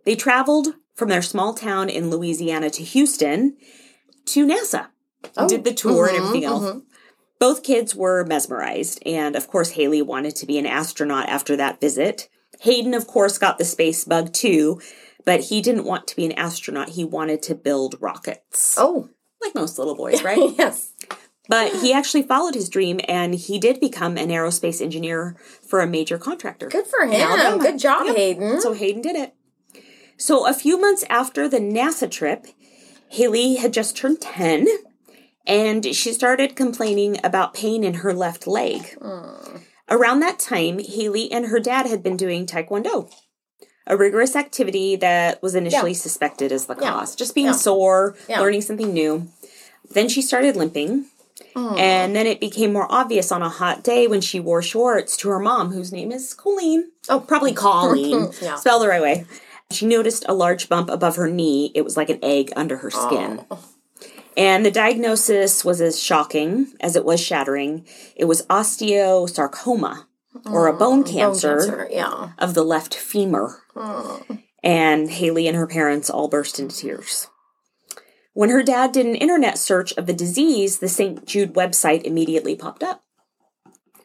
They 0.04 0.14
traveled 0.14 0.68
from 0.94 1.08
their 1.08 1.22
small 1.22 1.52
town 1.52 1.88
in 1.88 2.10
Louisiana 2.10 2.70
to 2.70 2.84
Houston 2.84 3.56
to 4.26 4.46
NASA. 4.46 4.86
Oh, 5.36 5.48
did 5.48 5.64
the 5.64 5.72
tour 5.74 6.06
and 6.06 6.16
everything 6.16 6.44
else. 6.44 6.82
Both 7.38 7.62
kids 7.62 7.94
were 7.94 8.24
mesmerized, 8.24 9.02
and 9.06 9.36
of 9.36 9.46
course, 9.48 9.72
Hayley 9.72 10.00
wanted 10.02 10.34
to 10.36 10.46
be 10.46 10.58
an 10.58 10.64
astronaut 10.66 11.28
after 11.28 11.54
that 11.56 11.80
visit. 11.80 12.28
Hayden, 12.60 12.94
of 12.94 13.06
course, 13.06 13.36
got 13.36 13.58
the 13.58 13.64
space 13.66 14.04
bug 14.04 14.32
too, 14.32 14.80
but 15.26 15.40
he 15.42 15.60
didn't 15.60 15.84
want 15.84 16.06
to 16.08 16.16
be 16.16 16.24
an 16.24 16.32
astronaut. 16.32 16.90
He 16.90 17.04
wanted 17.04 17.42
to 17.42 17.54
build 17.54 17.96
rockets. 18.00 18.76
oh, 18.78 19.10
Like 19.42 19.54
most 19.54 19.78
little 19.78 19.94
boys, 20.02 20.22
right? 20.22 20.38
yes. 20.56 20.92
but 21.48 21.70
he 21.82 21.92
actually 21.92 22.22
followed 22.22 22.54
his 22.54 22.70
dream 22.70 23.00
and 23.06 23.34
he 23.34 23.58
did 23.58 23.80
become 23.80 24.16
an 24.16 24.30
aerospace 24.30 24.80
engineer 24.80 25.36
for 25.68 25.80
a 25.80 25.86
major 25.86 26.16
contractor. 26.16 26.68
Good 26.68 26.86
for 26.86 27.04
him. 27.04 27.58
Good 27.58 27.78
job. 27.78 28.06
Hayden. 28.16 28.62
So 28.62 28.72
Hayden 28.72 29.02
did 29.02 29.14
it. 29.16 29.34
So 30.16 30.46
a 30.46 30.54
few 30.54 30.80
months 30.80 31.04
after 31.10 31.46
the 31.50 31.58
NASA 31.60 32.10
trip, 32.10 32.46
Hayley 33.10 33.56
had 33.56 33.74
just 33.74 33.94
turned 33.96 34.22
10 34.22 34.66
and 35.46 35.84
she 35.94 36.12
started 36.12 36.56
complaining 36.56 37.18
about 37.24 37.54
pain 37.54 37.84
in 37.84 37.94
her 37.94 38.12
left 38.12 38.46
leg. 38.46 38.96
Around 39.88 40.20
that 40.20 40.38
time, 40.38 40.78
Hayley 40.80 41.30
and 41.30 41.46
her 41.46 41.60
dad 41.60 41.86
had 41.86 42.02
been 42.02 42.16
doing 42.16 42.44
Taekwondo, 42.46 43.08
a 43.86 43.96
rigorous 43.96 44.34
activity 44.34 44.96
that 44.96 45.40
was 45.42 45.54
initially 45.54 45.92
Yeah. 45.92 45.96
suspected 45.98 46.50
as 46.50 46.66
the 46.66 46.74
Yeah. 46.80 46.90
cause. 46.90 47.14
Just 47.14 47.34
being 47.34 47.46
Yeah. 47.46 47.52
sore, 47.52 48.16
learning 48.28 48.62
something 48.62 48.92
new. 48.92 49.28
Then 49.88 50.08
she 50.08 50.22
started 50.22 50.56
limping. 50.56 51.06
Mm. 51.54 51.78
And 51.78 52.16
then 52.16 52.26
it 52.26 52.40
became 52.40 52.72
more 52.72 52.86
obvious 52.90 53.30
on 53.30 53.42
a 53.42 53.48
hot 53.48 53.82
day 53.82 54.06
when 54.06 54.20
she 54.20 54.40
wore 54.40 54.60
shorts 54.62 55.16
to 55.18 55.28
her 55.28 55.38
mom, 55.38 55.72
whose 55.72 55.92
name 55.92 56.10
is 56.10 56.34
Colleen. 56.34 56.90
Oh, 57.08 57.20
probably 57.20 57.52
Colleen. 57.66 58.32
Spelled 58.32 58.82
the 58.82 58.88
right 58.88 59.00
way. 59.02 59.24
She 59.70 59.86
noticed 59.86 60.24
a 60.28 60.34
large 60.34 60.68
bump 60.68 60.90
above 60.90 61.16
her 61.16 61.28
knee. 61.30 61.70
It 61.74 61.82
was 61.82 61.96
like 61.96 62.10
an 62.10 62.18
egg 62.22 62.52
under 62.56 62.78
her 62.78 62.90
skin. 62.90 63.44
Oh. 63.50 63.58
And 64.36 64.66
the 64.66 64.70
diagnosis 64.70 65.64
was 65.64 65.80
as 65.80 66.00
shocking 66.02 66.72
as 66.80 66.94
it 66.94 67.04
was 67.04 67.20
shattering. 67.20 67.86
It 68.14 68.26
was 68.26 68.44
osteosarcoma, 68.46 70.04
or 70.44 70.66
a 70.66 70.72
bone 70.72 71.00
oh, 71.00 71.02
Bone 71.02 71.04
cancer, 71.04 71.56
cancer, 71.56 71.88
Yeah. 71.90 72.30
of 72.38 72.54
the 72.54 72.64
left 72.64 72.94
femur. 72.94 73.62
Oh. 73.74 74.22
And 74.62 75.10
Hayley 75.10 75.46
and 75.46 75.56
her 75.56 75.66
parents 75.66 76.10
all 76.10 76.28
burst 76.28 76.58
into 76.58 76.76
tears. 76.76 77.28
When 78.34 78.50
her 78.50 78.62
dad 78.62 78.92
did 78.92 79.06
an 79.06 79.14
internet 79.14 79.56
search 79.56 79.92
of 79.96 80.04
the 80.04 80.12
disease, 80.12 80.78
the 80.80 80.88
St. 80.88 81.24
Jude 81.24 81.54
website 81.54 82.02
immediately 82.02 82.54
popped 82.54 82.82
up. 82.82 83.02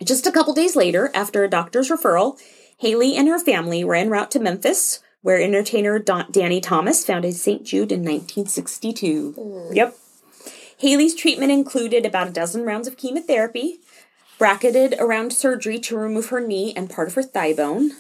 Just 0.01 0.25
a 0.25 0.31
couple 0.31 0.53
days 0.53 0.75
later, 0.75 1.11
after 1.13 1.43
a 1.43 1.49
doctor's 1.49 1.89
referral, 1.89 2.39
Hayley 2.77 3.17
and 3.17 3.27
her 3.27 3.39
family 3.39 3.83
were 3.83 3.95
en 3.95 4.09
route 4.09 4.31
to 4.31 4.39
Memphis, 4.39 5.01
where 5.21 5.39
entertainer 5.39 5.99
Don- 5.99 6.31
Danny 6.31 6.61
Thomas 6.61 7.05
founded 7.05 7.35
St. 7.35 7.63
Jude 7.63 7.91
in 7.91 7.99
1962. 7.99 9.69
Yep. 9.73 9.95
Hayley's 10.81 11.13
treatment 11.13 11.51
included 11.51 12.07
about 12.07 12.27
a 12.27 12.31
dozen 12.31 12.63
rounds 12.63 12.87
of 12.87 12.97
chemotherapy, 12.97 13.81
bracketed 14.39 14.95
around 14.97 15.31
surgery 15.31 15.77
to 15.77 15.95
remove 15.95 16.29
her 16.29 16.39
knee 16.39 16.73
and 16.75 16.89
part 16.89 17.07
of 17.07 17.13
her 17.13 17.21
thigh 17.21 17.53
bone. 17.53 17.91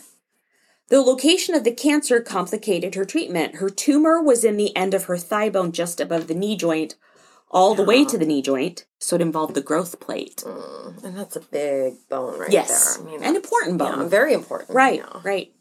The 0.89 1.01
location 1.01 1.53
of 1.53 1.63
the 1.63 1.71
cancer 1.71 2.19
complicated 2.21 2.95
her 2.95 3.05
treatment. 3.05 3.57
Her 3.57 3.69
tumor 3.69 4.19
was 4.19 4.43
in 4.43 4.57
the 4.57 4.75
end 4.75 4.95
of 4.95 5.05
her 5.05 5.17
thigh 5.17 5.49
bone 5.49 5.71
just 5.71 6.01
above 6.01 6.27
the 6.27 6.33
knee 6.33 6.57
joint, 6.57 6.95
all 7.51 7.75
the 7.75 7.83
way 7.83 8.03
to 8.03 8.17
the 8.17 8.25
knee 8.25 8.41
joint, 8.41 8.85
so 8.97 9.15
it 9.15 9.21
involved 9.21 9.53
the 9.53 9.61
growth 9.61 9.99
plate. 9.99 10.43
Mm, 10.43 11.03
and 11.03 11.17
that's 11.17 11.35
a 11.35 11.41
big 11.41 11.93
bone 12.09 12.39
right 12.39 12.51
Yes, 12.51 12.97
there. 12.97 13.05
I 13.05 13.11
mean, 13.11 13.23
an 13.23 13.35
important 13.35 13.77
bone. 13.77 13.99
Yeah, 13.99 14.07
very 14.07 14.33
important. 14.33 14.71
Right, 14.71 15.01
yeah. 15.05 15.21
right. 15.23 15.53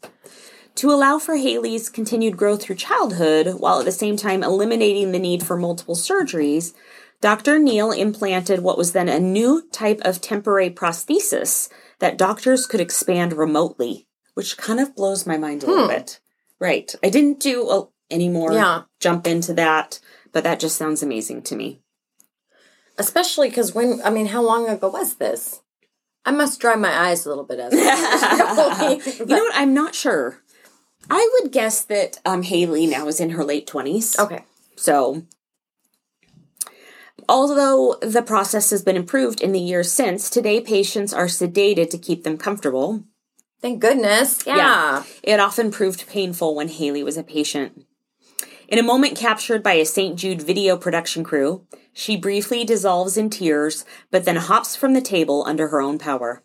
To 0.75 0.89
allow 0.89 1.19
for 1.19 1.35
Hayley's 1.35 1.87
continued 1.89 2.35
growth 2.35 2.63
through 2.63 2.77
childhood, 2.77 3.59
while 3.59 3.79
at 3.79 3.85
the 3.85 3.91
same 3.91 4.17
time 4.17 4.41
eliminating 4.41 5.11
the 5.11 5.19
need 5.19 5.43
for 5.43 5.55
multiple 5.55 5.95
surgeries, 5.95 6.73
Dr. 7.21 7.59
Neel 7.59 7.91
implanted 7.91 8.61
what 8.61 8.77
was 8.77 8.93
then 8.93 9.07
a 9.07 9.19
new 9.19 9.67
type 9.71 10.01
of 10.03 10.21
temporary 10.21 10.69
prosthesis 10.71 11.69
that 11.99 12.17
doctors 12.17 12.65
could 12.65 12.81
expand 12.81 13.33
remotely, 13.33 14.07
which 14.33 14.57
kind 14.57 14.79
of 14.79 14.95
blows 14.95 15.27
my 15.27 15.37
mind 15.37 15.63
a 15.63 15.67
little 15.67 15.87
bit. 15.87 16.19
Right. 16.59 16.93
I 17.03 17.09
didn't 17.09 17.39
do 17.39 17.69
a, 17.69 17.87
any 18.09 18.27
more 18.27 18.51
Yeah. 18.51 18.83
jump 18.99 19.27
into 19.27 19.53
that, 19.53 19.99
but 20.31 20.43
that 20.43 20.59
just 20.59 20.77
sounds 20.77 21.03
amazing 21.03 21.43
to 21.43 21.55
me. 21.55 21.79
Especially 22.97 23.49
because 23.49 23.73
when, 23.73 24.01
I 24.03 24.09
mean, 24.09 24.27
how 24.27 24.41
long 24.41 24.67
ago 24.67 24.89
was 24.89 25.15
this? 25.15 25.61
I 26.25 26.31
must 26.31 26.59
dry 26.59 26.75
my 26.75 26.91
eyes 27.07 27.25
a 27.25 27.29
little 27.29 27.43
bit 27.43 27.59
as 27.59 27.73
I 27.73 28.99
You 29.19 29.25
know 29.25 29.43
what? 29.43 29.55
I'm 29.55 29.73
not 29.73 29.95
sure. 29.95 30.41
I 31.09 31.27
would 31.41 31.51
guess 31.51 31.83
that 31.83 32.19
um, 32.25 32.43
Hayley 32.43 32.85
now 32.85 33.07
is 33.07 33.19
in 33.19 33.31
her 33.31 33.43
late 33.43 33.67
20s. 33.67 34.19
Okay. 34.19 34.43
So, 34.75 35.23
although 37.31 37.95
the 38.01 38.21
process 38.21 38.71
has 38.71 38.83
been 38.83 38.97
improved 38.97 39.39
in 39.39 39.53
the 39.53 39.59
years 39.59 39.89
since, 39.89 40.29
today 40.29 40.59
patients 40.59 41.13
are 41.13 41.27
sedated 41.27 41.89
to 41.89 41.97
keep 41.97 42.25
them 42.25 42.37
comfortable. 42.37 43.05
Thank 43.61 43.79
goodness. 43.79 44.45
Yeah. 44.45 45.03
It 45.23 45.39
often 45.39 45.71
proved 45.71 46.07
painful 46.07 46.55
when 46.55 46.67
Hayley 46.67 47.03
was 47.03 47.15
a 47.15 47.23
patient. 47.23 47.85
In 48.67 48.79
a 48.79 48.83
moment 48.83 49.17
captured 49.17 49.63
by 49.63 49.73
a 49.73 49.85
St. 49.85 50.17
Jude 50.17 50.41
video 50.41 50.75
production 50.75 51.23
crew, 51.23 51.65
she 51.93 52.17
briefly 52.17 52.65
dissolves 52.65 53.15
in 53.17 53.29
tears, 53.29 53.85
but 54.09 54.25
then 54.25 54.35
hops 54.35 54.75
from 54.75 54.93
the 54.93 55.01
table 55.01 55.45
under 55.47 55.69
her 55.69 55.81
own 55.81 55.99
power. 55.99 56.43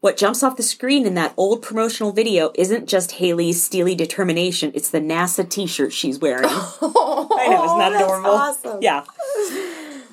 What 0.00 0.16
jumps 0.16 0.42
off 0.42 0.56
the 0.56 0.64
screen 0.64 1.06
in 1.06 1.14
that 1.14 1.32
old 1.36 1.62
promotional 1.62 2.12
video 2.12 2.50
isn't 2.56 2.88
just 2.88 3.12
Hayley's 3.12 3.62
steely 3.62 3.94
determination, 3.94 4.72
it's 4.74 4.90
the 4.90 5.00
NASA 5.00 5.48
t 5.48 5.66
shirt 5.66 5.92
she's 5.92 6.18
wearing. 6.18 6.44
I 6.48 7.46
know, 7.48 7.64
isn't 7.64 7.78
that 7.78 7.92
oh, 7.92 7.92
that's 7.92 8.02
adorable? 8.02 8.30
awesome. 8.30 8.82
Yeah. 8.82 9.04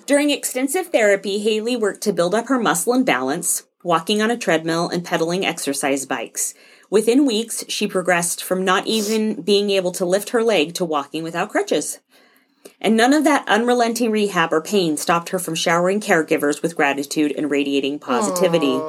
During 0.09 0.31
extensive 0.31 0.87
therapy, 0.87 1.37
Hayley 1.37 1.75
worked 1.75 2.01
to 2.01 2.13
build 2.13 2.33
up 2.33 2.47
her 2.47 2.57
muscle 2.57 2.93
and 2.93 3.05
balance, 3.05 3.67
walking 3.83 4.23
on 4.23 4.31
a 4.31 4.37
treadmill 4.37 4.89
and 4.89 5.05
pedaling 5.05 5.45
exercise 5.45 6.07
bikes. 6.07 6.55
Within 6.89 7.27
weeks, 7.27 7.63
she 7.67 7.85
progressed 7.85 8.43
from 8.43 8.65
not 8.65 8.87
even 8.87 9.43
being 9.43 9.69
able 9.69 9.91
to 9.91 10.07
lift 10.07 10.31
her 10.31 10.41
leg 10.41 10.73
to 10.73 10.83
walking 10.83 11.21
without 11.21 11.49
crutches. 11.51 11.99
And 12.81 12.97
none 12.97 13.13
of 13.13 13.23
that 13.25 13.47
unrelenting 13.47 14.09
rehab 14.09 14.51
or 14.51 14.63
pain 14.63 14.97
stopped 14.97 15.29
her 15.29 15.37
from 15.37 15.53
showering 15.53 16.01
caregivers 16.01 16.63
with 16.63 16.75
gratitude 16.75 17.31
and 17.37 17.51
radiating 17.51 17.99
positivity. 17.99 18.81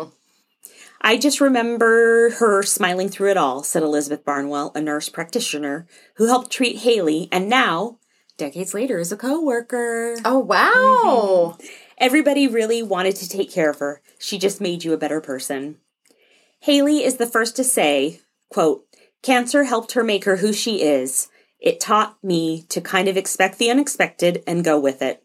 I 1.03 1.19
just 1.19 1.39
remember 1.39 2.31
her 2.39 2.63
smiling 2.63 3.11
through 3.11 3.33
it 3.33 3.37
all, 3.37 3.63
said 3.63 3.83
Elizabeth 3.83 4.25
Barnwell, 4.25 4.73
a 4.75 4.81
nurse 4.81 5.11
practitioner 5.11 5.87
who 6.15 6.29
helped 6.29 6.51
treat 6.51 6.79
Hayley 6.79 7.29
and 7.31 7.47
now, 7.47 7.99
decades 8.41 8.75
later, 8.75 8.99
is 8.99 9.13
a 9.13 9.17
coworker. 9.17 10.17
Oh, 10.25 10.41
wow. 10.41 11.57
Mm-hmm. 11.57 11.67
Everybody 11.99 12.49
really 12.49 12.83
wanted 12.83 13.15
to 13.17 13.29
take 13.29 13.53
care 13.53 13.71
of 13.71 13.79
her. 13.79 14.03
She 14.19 14.39
just 14.39 14.61
made 14.61 14.83
you 14.83 14.93
a 14.93 14.99
better 14.99 15.21
person. 15.21 15.77
Hayley 16.61 17.05
is 17.05 17.19
the 17.19 17.27
first 17.27 17.55
to 17.57 17.65
say, 17.65 18.21
quote, 18.49 18.85
Cancer 19.23 19.65
helped 19.65 19.93
her 19.93 20.03
make 20.03 20.25
her 20.25 20.37
who 20.37 20.53
she 20.53 20.83
is. 20.83 21.29
It 21.61 21.79
taught 21.79 22.17
me 22.23 22.65
to 22.71 22.81
kind 22.81 23.07
of 23.07 23.17
expect 23.17 23.59
the 23.59 23.71
unexpected 23.71 24.43
and 24.47 24.65
go 24.65 24.81
with 24.81 25.03
it. 25.03 25.23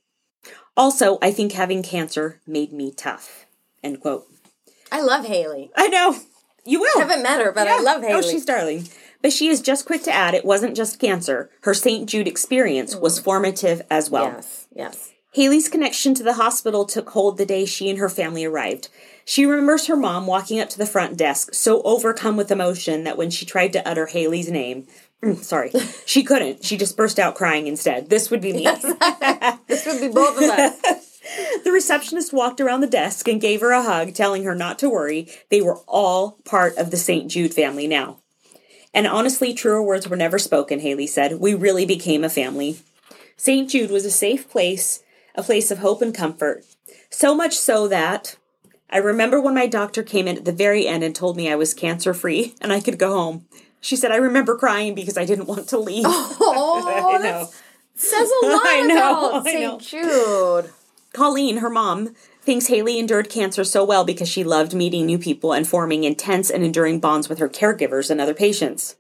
Also, 0.78 1.18
I 1.22 1.32
think 1.32 1.54
having 1.54 1.82
cancer 1.82 2.42
made 2.46 2.74
me 2.74 2.92
tough. 2.92 3.46
End 3.82 4.02
quote. 4.02 4.28
I 4.92 5.02
love 5.02 5.26
Hayley. 5.26 5.72
I 5.76 5.88
know. 5.88 6.18
You 6.66 6.82
will. 6.82 6.98
I 6.98 7.02
haven't 7.02 7.24
met 7.24 7.42
her, 7.42 7.52
but 7.54 7.68
I 7.68 7.80
love 7.80 8.04
oh, 8.04 8.08
Hayley. 8.08 8.20
Oh, 8.20 8.22
she's 8.22 8.44
darling. 8.44 8.88
But 9.26 9.34
she 9.34 9.48
is 9.48 9.60
just 9.60 9.88
quick 9.88 10.04
to 10.04 10.14
add 10.14 10.36
it 10.36 10.46
wasn't 10.46 10.78
just 10.78 11.00
cancer. 11.00 11.50
Her 11.62 11.74
St. 11.74 12.08
Jude 12.08 12.28
experience 12.28 12.96
was 12.96 13.18
formative 13.18 13.82
as 13.90 14.08
well. 14.08 14.26
yes, 14.26 14.68
yes. 14.72 15.14
Hayley's 15.34 15.68
connection 15.68 16.14
to 16.14 16.22
the 16.22 16.36
hospital 16.36 16.86
took 16.86 17.10
hold 17.10 17.40
the 17.40 17.46
day 17.48 17.66
she 17.66 17.90
and 17.90 17.98
her 17.98 18.08
family 18.08 18.46
arrived. 18.46 18.90
She 19.26 19.48
remembers 19.48 19.88
her 19.88 19.96
mom 19.96 20.28
walking 20.28 20.60
up 20.60 20.70
to 20.70 20.78
the 20.78 20.86
front 20.86 21.18
desk, 21.18 21.56
so 21.56 21.82
overcome 21.82 22.38
with 22.38 22.52
emotion 22.52 23.04
that 23.06 23.18
when 23.18 23.32
she 23.32 23.48
tried 23.48 23.74
to 23.74 23.90
utter 23.90 24.06
Hayley's 24.06 24.52
name, 24.52 24.86
mm, 25.24 25.38
sorry, 25.44 25.72
she 26.06 26.22
couldn't. 26.22 26.64
She 26.64 26.78
just 26.78 26.96
burst 26.96 27.18
out 27.18 27.34
crying 27.34 27.66
instead. 27.66 28.12
This 28.12 28.30
would 28.30 28.42
be 28.42 28.54
me. 28.54 28.68
This 29.68 29.88
would 29.88 30.02
be 30.02 30.10
both 30.10 30.38
of 30.38 30.44
us. 30.44 31.22
The 31.64 31.72
receptionist 31.72 32.32
walked 32.32 32.62
around 32.62 32.82
the 32.82 32.88
desk 32.88 33.28
and 33.28 33.42
gave 33.42 33.62
her 33.62 33.72
a 33.72 33.82
hug, 33.82 34.14
telling 34.14 34.44
her 34.44 34.54
not 34.54 34.78
to 34.78 34.90
worry. 34.92 35.28
They 35.50 35.64
were 35.64 35.80
all 35.88 36.38
part 36.46 36.78
of 36.78 36.92
the 36.92 36.98
St. 36.98 37.32
Jude 37.32 37.56
family 37.56 37.88
now. 37.88 38.20
And 38.96 39.06
honestly, 39.06 39.54
truer 39.54 39.84
words 39.84 40.08
were 40.08 40.16
never 40.16 40.40
spoken, 40.40 40.80
Hayley 40.80 41.06
said. 41.06 41.40
We 41.42 41.54
really 41.54 41.86
became 41.86 42.24
a 42.24 42.30
family. 42.30 42.80
St. 43.36 43.70
Jude 43.70 43.92
was 43.92 44.06
a 44.06 44.10
safe 44.12 44.50
place, 44.50 45.04
a 45.36 45.44
place 45.44 45.70
of 45.70 45.80
hope 45.80 46.02
and 46.02 46.16
comfort. 46.16 46.64
So 47.10 47.36
much 47.36 47.58
so 47.58 47.90
that 47.90 48.38
I 48.90 48.98
remember 48.98 49.42
when 49.42 49.54
my 49.54 49.68
doctor 49.68 50.02
came 50.02 50.30
in 50.30 50.38
at 50.38 50.46
the 50.46 50.54
very 50.54 50.88
end 50.88 51.04
and 51.04 51.14
told 51.14 51.36
me 51.36 51.52
I 51.52 51.56
was 51.56 51.74
cancer 51.74 52.14
free 52.14 52.56
and 52.62 52.72
I 52.72 52.80
could 52.80 52.98
go 52.98 53.14
home. 53.14 53.46
She 53.82 53.98
said, 53.98 54.12
I 54.12 54.16
remember 54.16 54.56
crying 54.58 54.96
because 54.96 55.18
I 55.18 55.26
didn't 55.26 55.48
want 55.48 55.68
to 55.70 55.78
leave. 55.78 56.06
Oh, 56.48 57.12
I 57.16 57.18
that 57.18 57.24
know. 57.24 57.50
says 57.96 58.32
a 58.44 58.46
lot 58.48 58.62
I 58.66 58.82
know, 58.82 59.30
about 59.32 59.46
St. 59.46 59.82
Jude. 59.82 60.70
Colleen, 61.14 61.58
her 61.58 61.70
mom, 61.70 62.16
thinks 62.46 62.68
Hayley 62.68 63.00
endured 63.00 63.30
cancer 63.30 63.64
so 63.64 63.84
well 63.84 64.06
because 64.06 64.30
she 64.30 64.44
loved 64.44 64.76
meeting 64.76 65.06
new 65.06 65.18
people 65.18 65.52
and 65.52 65.68
forming 65.68 66.04
intense 66.04 66.52
and 66.52 66.64
enduring 66.64 67.00
bonds 67.00 67.28
with 67.28 67.40
her 67.40 67.50
caregivers 67.50 68.12
and 68.12 68.22
other 68.22 68.36
patients. 68.36 68.96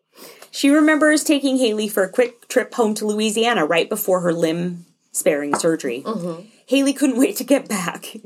She 0.50 0.70
remembers 0.70 1.24
taking 1.24 1.58
Hayley 1.58 1.88
for 1.88 2.04
a 2.04 2.10
quick 2.10 2.48
trip 2.48 2.74
home 2.74 2.96
to 2.96 3.06
Louisiana 3.06 3.66
right 3.66 3.88
before 3.88 4.22
her 4.22 4.34
limb 4.34 4.86
sparing 5.16 5.56
surgery. 5.56 6.04
Mm-hmm. 6.06 6.48
Hayley 6.68 6.94
couldn't 6.94 7.20
wait 7.20 7.36
to 7.38 7.44
get 7.44 7.68
back. 7.70 8.16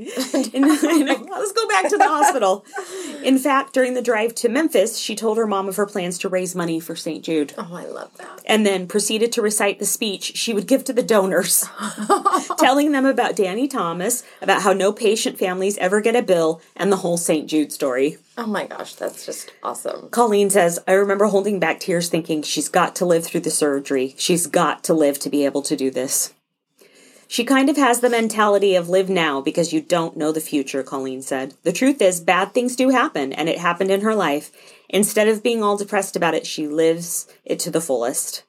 And, 0.54 0.66
I 0.66 1.14
let's 1.30 1.52
go 1.52 1.68
back 1.68 1.90
to 1.90 1.98
the 1.98 2.08
hospital. 2.08 2.66
In 3.24 3.38
fact, 3.38 3.74
during 3.74 3.94
the 3.94 4.02
drive 4.02 4.34
to 4.36 4.50
Memphis, 4.50 4.98
she 4.98 5.14
told 5.16 5.38
her 5.38 5.46
mom 5.46 5.68
of 5.68 5.76
her 5.76 5.86
plans 5.86 6.18
to 6.20 6.30
raise 6.30 6.56
money 6.56 6.80
for 6.80 6.96
St. 6.96 7.24
Jude 7.24 7.54
Oh, 7.58 7.68
I 7.74 7.86
love 7.86 8.16
that. 8.18 8.42
and 8.46 8.66
then 8.66 8.88
proceeded 8.88 9.32
to 9.34 9.42
recite 9.42 9.78
the 9.80 9.86
speech 9.86 10.38
she 10.38 10.54
would 10.54 10.68
give 10.68 10.84
to 10.86 10.94
the 10.94 11.04
donors, 11.04 11.66
telling 12.58 12.92
them 12.94 13.06
about 13.06 13.36
Danny 13.36 13.68
Thomas, 13.68 14.24
about 14.42 14.62
how 14.62 14.74
no 14.74 14.92
patient 14.94 15.38
families 15.38 15.78
ever 15.78 16.00
get 16.02 16.16
a 16.16 16.22
bill, 16.22 16.62
and 16.76 16.92
the 16.92 16.98
whole 16.98 17.18
St. 17.18 17.48
Jude 17.50 17.72
story. 17.74 18.18
Oh 18.38 18.48
my 18.48 18.66
gosh, 18.66 18.96
that's 18.96 19.26
just 19.26 19.52
awesome. 19.62 20.10
Colleen 20.10 20.50
says, 20.50 20.80
I 20.88 20.94
remember 20.94 21.26
holding 21.26 21.60
back 21.60 21.80
tears 21.82 22.10
thinking 22.10 22.42
she's 22.42 22.70
got 22.70 22.96
to 22.98 23.06
live 23.06 23.26
through 23.26 23.42
the 23.42 23.52
surgery. 23.52 24.16
She's 24.18 24.48
got 24.48 24.84
to 24.86 24.94
live 24.94 25.20
to 25.20 25.30
be 25.30 25.44
able 25.46 25.62
to 25.64 25.76
do 25.76 25.92
this. 25.92 26.34
She 27.32 27.44
kind 27.44 27.70
of 27.70 27.78
has 27.78 28.00
the 28.00 28.10
mentality 28.10 28.74
of 28.74 28.90
live 28.90 29.08
now 29.08 29.40
because 29.40 29.72
you 29.72 29.82
don't 29.82 30.18
know 30.18 30.32
the 30.32 30.42
future, 30.42 30.82
Colleen 30.82 31.22
said. 31.22 31.54
The 31.62 31.72
truth 31.72 32.02
is, 32.02 32.20
bad 32.20 32.56
things 32.56 32.76
do 32.76 32.90
happen, 32.90 33.34
and 33.34 33.48
it 33.48 33.60
happened 33.60 33.92
in 33.92 34.02
her 34.02 34.16
life. 34.16 34.52
Instead 34.90 35.28
of 35.28 35.44
being 35.44 35.62
all 35.62 35.78
depressed 35.78 36.16
about 36.16 36.34
it, 36.34 36.48
she 36.48 36.68
lives 36.68 37.28
it 37.46 37.60
to 37.60 37.70
the 37.70 37.82
fullest. 37.82 38.46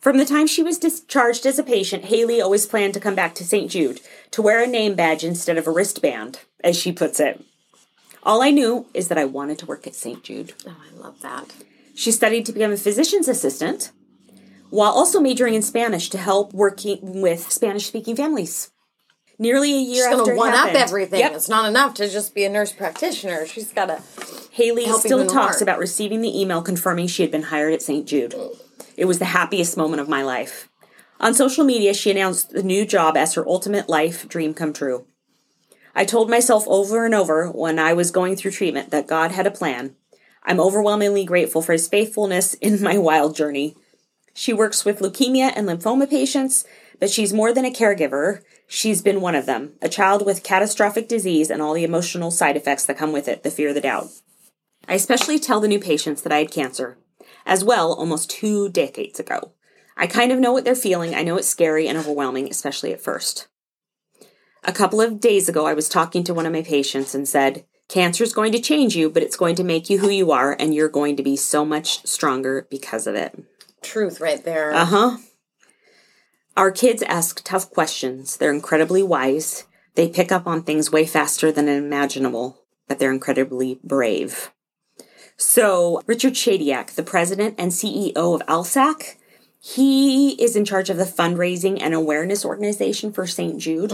From 0.00 0.16
the 0.16 0.24
time 0.24 0.46
she 0.46 0.62
was 0.62 0.78
discharged 0.78 1.44
as 1.44 1.58
a 1.58 1.62
patient, 1.62 2.06
Hayley 2.06 2.40
always 2.40 2.64
planned 2.64 2.94
to 2.94 3.00
come 3.00 3.14
back 3.14 3.34
to 3.34 3.44
St. 3.44 3.70
Jude 3.70 4.00
to 4.30 4.40
wear 4.40 4.64
a 4.64 4.66
name 4.66 4.94
badge 4.94 5.22
instead 5.22 5.58
of 5.58 5.66
a 5.66 5.70
wristband, 5.70 6.40
as 6.64 6.78
she 6.78 6.92
puts 6.92 7.20
it. 7.20 7.44
All 8.22 8.40
I 8.40 8.50
knew 8.50 8.86
is 8.94 9.08
that 9.08 9.18
I 9.18 9.26
wanted 9.26 9.58
to 9.58 9.66
work 9.66 9.86
at 9.86 9.94
St. 9.94 10.24
Jude. 10.24 10.54
Oh, 10.66 10.74
I 10.90 10.98
love 10.98 11.20
that. 11.20 11.52
She 11.94 12.10
studied 12.10 12.46
to 12.46 12.52
become 12.52 12.72
a 12.72 12.78
physician's 12.78 13.28
assistant 13.28 13.92
while 14.74 14.90
also 14.90 15.20
majoring 15.20 15.54
in 15.54 15.62
Spanish 15.62 16.10
to 16.10 16.18
help 16.18 16.52
working 16.52 17.22
with 17.22 17.52
Spanish 17.52 17.86
speaking 17.86 18.16
families. 18.16 18.72
Nearly 19.38 19.72
a 19.72 19.78
year 19.78 20.04
She's 20.04 20.06
after 20.06 20.16
going 20.16 20.26
to 20.26 20.32
it 20.32 20.38
one 20.38 20.54
up 20.54 20.74
everything. 20.74 21.20
Yep. 21.20 21.32
It's 21.32 21.48
not 21.48 21.68
enough 21.68 21.94
to 21.94 22.08
just 22.08 22.34
be 22.34 22.44
a 22.44 22.48
nurse 22.48 22.72
practitioner. 22.72 23.46
She's 23.46 23.72
got 23.72 23.86
to. 23.86 24.02
Hayley 24.50 24.86
still 24.86 25.26
talks 25.26 25.60
about 25.60 25.78
receiving 25.78 26.22
the 26.22 26.40
email 26.40 26.60
confirming 26.60 27.06
she 27.06 27.22
had 27.22 27.30
been 27.30 27.44
hired 27.44 27.72
at 27.72 27.82
St. 27.82 28.06
Jude. 28.06 28.34
It 28.96 29.04
was 29.04 29.20
the 29.20 29.26
happiest 29.26 29.76
moment 29.76 30.00
of 30.00 30.08
my 30.08 30.22
life. 30.22 30.68
On 31.20 31.34
social 31.34 31.64
media, 31.64 31.94
she 31.94 32.10
announced 32.10 32.50
the 32.50 32.62
new 32.62 32.84
job 32.84 33.16
as 33.16 33.34
her 33.34 33.46
ultimate 33.46 33.88
life 33.88 34.28
dream 34.28 34.54
come 34.54 34.72
true. 34.72 35.06
I 35.94 36.04
told 36.04 36.28
myself 36.28 36.64
over 36.66 37.04
and 37.04 37.14
over 37.14 37.48
when 37.48 37.78
I 37.78 37.92
was 37.92 38.10
going 38.10 38.34
through 38.34 38.50
treatment 38.50 38.90
that 38.90 39.06
God 39.06 39.30
had 39.30 39.46
a 39.46 39.52
plan. 39.52 39.94
I'm 40.42 40.60
overwhelmingly 40.60 41.24
grateful 41.24 41.62
for 41.62 41.72
his 41.72 41.86
faithfulness 41.86 42.54
in 42.54 42.82
my 42.82 42.98
wild 42.98 43.36
journey. 43.36 43.76
She 44.34 44.52
works 44.52 44.84
with 44.84 44.98
leukemia 44.98 45.52
and 45.54 45.68
lymphoma 45.68 46.10
patients, 46.10 46.64
but 46.98 47.08
she's 47.08 47.32
more 47.32 47.52
than 47.52 47.64
a 47.64 47.70
caregiver. 47.70 48.42
She's 48.66 49.00
been 49.00 49.20
one 49.20 49.36
of 49.36 49.46
them, 49.46 49.74
a 49.80 49.88
child 49.88 50.26
with 50.26 50.42
catastrophic 50.42 51.08
disease 51.08 51.50
and 51.50 51.62
all 51.62 51.72
the 51.72 51.84
emotional 51.84 52.32
side 52.32 52.56
effects 52.56 52.84
that 52.86 52.98
come 52.98 53.12
with 53.12 53.28
it, 53.28 53.44
the 53.44 53.50
fear, 53.50 53.72
the 53.72 53.80
doubt. 53.80 54.08
I 54.88 54.94
especially 54.94 55.38
tell 55.38 55.60
the 55.60 55.68
new 55.68 55.78
patients 55.78 56.22
that 56.22 56.32
I 56.32 56.38
had 56.38 56.50
cancer, 56.50 56.98
as 57.46 57.64
well, 57.64 57.92
almost 57.92 58.28
two 58.28 58.68
decades 58.68 59.20
ago. 59.20 59.52
I 59.96 60.08
kind 60.08 60.32
of 60.32 60.40
know 60.40 60.52
what 60.52 60.64
they're 60.64 60.74
feeling. 60.74 61.14
I 61.14 61.22
know 61.22 61.36
it's 61.36 61.48
scary 61.48 61.86
and 61.86 61.96
overwhelming, 61.96 62.50
especially 62.50 62.92
at 62.92 63.00
first. 63.00 63.46
A 64.64 64.72
couple 64.72 65.00
of 65.00 65.20
days 65.20 65.48
ago, 65.48 65.66
I 65.66 65.74
was 65.74 65.88
talking 65.88 66.24
to 66.24 66.34
one 66.34 66.46
of 66.46 66.52
my 66.52 66.62
patients 66.62 67.14
and 67.14 67.28
said, 67.28 67.64
Cancer 67.88 68.24
is 68.24 68.32
going 68.32 68.50
to 68.52 68.60
change 68.60 68.96
you, 68.96 69.10
but 69.10 69.22
it's 69.22 69.36
going 69.36 69.54
to 69.56 69.64
make 69.64 69.90
you 69.90 69.98
who 69.98 70.08
you 70.08 70.32
are, 70.32 70.56
and 70.58 70.74
you're 70.74 70.88
going 70.88 71.16
to 71.16 71.22
be 71.22 71.36
so 71.36 71.64
much 71.64 72.04
stronger 72.06 72.66
because 72.70 73.06
of 73.06 73.14
it. 73.14 73.44
Truth 73.84 74.20
right 74.20 74.44
there. 74.44 74.72
Uh 74.72 74.84
huh. 74.84 75.16
Our 76.56 76.70
kids 76.70 77.02
ask 77.02 77.42
tough 77.44 77.70
questions. 77.70 78.36
They're 78.36 78.52
incredibly 78.52 79.02
wise. 79.02 79.66
They 79.94 80.08
pick 80.08 80.32
up 80.32 80.46
on 80.46 80.62
things 80.62 80.90
way 80.90 81.06
faster 81.06 81.52
than 81.52 81.68
imaginable, 81.68 82.64
but 82.88 82.98
they're 82.98 83.12
incredibly 83.12 83.78
brave. 83.84 84.50
So, 85.36 86.00
Richard 86.06 86.34
Shadyac, 86.34 86.94
the 86.94 87.02
president 87.02 87.56
and 87.58 87.72
CEO 87.72 88.14
of 88.16 88.46
ALSAC, 88.46 89.16
he 89.60 90.32
is 90.42 90.56
in 90.56 90.64
charge 90.64 90.90
of 90.90 90.98
the 90.98 91.04
fundraising 91.04 91.78
and 91.80 91.94
awareness 91.94 92.44
organization 92.44 93.12
for 93.12 93.26
St. 93.26 93.58
Jude. 93.58 93.92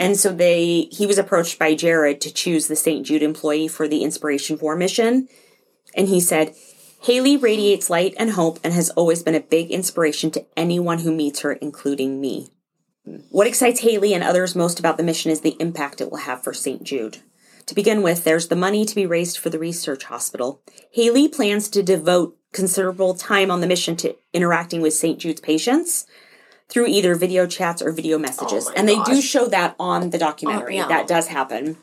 And 0.00 0.16
so 0.16 0.32
they 0.32 0.88
he 0.90 1.06
was 1.06 1.16
approached 1.16 1.58
by 1.60 1.74
Jared 1.76 2.20
to 2.22 2.32
choose 2.32 2.66
the 2.66 2.76
St. 2.76 3.06
Jude 3.06 3.22
employee 3.22 3.68
for 3.68 3.86
the 3.86 4.02
Inspiration 4.02 4.56
4 4.58 4.74
mission. 4.74 5.28
And 5.94 6.08
he 6.08 6.18
said, 6.20 6.54
Hayley 7.02 7.36
radiates 7.36 7.90
light 7.90 8.14
and 8.16 8.30
hope 8.30 8.60
and 8.62 8.72
has 8.72 8.90
always 8.90 9.24
been 9.24 9.34
a 9.34 9.40
big 9.40 9.72
inspiration 9.72 10.30
to 10.30 10.46
anyone 10.56 11.00
who 11.00 11.10
meets 11.12 11.40
her, 11.40 11.52
including 11.52 12.20
me. 12.20 12.50
What 13.28 13.48
excites 13.48 13.80
Hayley 13.80 14.14
and 14.14 14.22
others 14.22 14.54
most 14.54 14.78
about 14.78 14.98
the 14.98 15.02
mission 15.02 15.32
is 15.32 15.40
the 15.40 15.56
impact 15.58 16.00
it 16.00 16.12
will 16.12 16.18
have 16.18 16.44
for 16.44 16.54
St. 16.54 16.84
Jude. 16.84 17.18
To 17.66 17.74
begin 17.74 18.02
with, 18.02 18.22
there's 18.22 18.46
the 18.46 18.54
money 18.54 18.84
to 18.84 18.94
be 18.94 19.04
raised 19.04 19.36
for 19.36 19.50
the 19.50 19.58
research 19.58 20.04
hospital. 20.04 20.62
Hayley 20.92 21.26
plans 21.26 21.68
to 21.70 21.82
devote 21.82 22.36
considerable 22.52 23.14
time 23.14 23.50
on 23.50 23.60
the 23.60 23.66
mission 23.66 23.96
to 23.96 24.14
interacting 24.32 24.80
with 24.80 24.94
St. 24.94 25.18
Jude's 25.18 25.40
patients 25.40 26.06
through 26.68 26.86
either 26.86 27.16
video 27.16 27.48
chats 27.48 27.82
or 27.82 27.90
video 27.90 28.16
messages. 28.16 28.68
Oh 28.68 28.70
my 28.70 28.76
and 28.76 28.88
they 28.88 29.02
do 29.02 29.20
show 29.20 29.48
that 29.48 29.74
on 29.80 30.10
the 30.10 30.18
documentary. 30.18 30.78
Oh, 30.78 30.82
yeah. 30.82 30.88
That 30.88 31.08
does 31.08 31.26
happen. 31.26 31.78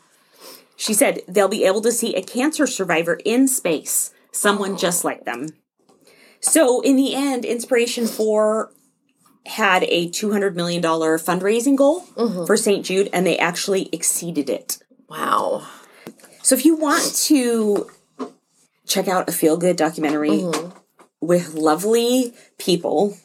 She 0.76 0.94
said 0.94 1.20
they'll 1.28 1.48
be 1.48 1.64
able 1.64 1.82
to 1.82 1.92
see 1.92 2.14
a 2.14 2.22
cancer 2.22 2.66
survivor 2.66 3.20
in 3.26 3.48
space, 3.48 4.14
someone 4.32 4.76
just 4.76 5.04
like 5.04 5.24
them. 5.24 5.48
So, 6.40 6.80
in 6.80 6.96
the 6.96 7.14
end, 7.14 7.44
Inspiration 7.44 8.06
4 8.06 8.72
had 9.46 9.84
a 9.84 10.08
$200 10.08 10.54
million 10.54 10.82
fundraising 10.82 11.76
goal 11.76 12.02
Mm-hmm. 12.16 12.46
for 12.46 12.56
St. 12.56 12.84
Jude, 12.84 13.10
and 13.12 13.26
they 13.26 13.38
actually 13.38 13.88
exceeded 13.92 14.48
it. 14.48 14.78
Wow. 15.08 15.66
So, 16.42 16.54
if 16.54 16.64
you 16.64 16.76
want 16.76 17.14
to 17.26 17.90
check 18.86 19.06
out 19.08 19.28
a 19.28 19.32
feel 19.32 19.56
good 19.56 19.76
documentary 19.76 20.30
Mm-hmm. 20.30 20.78
with 21.20 21.54
lovely 21.54 22.34
people 22.58 23.16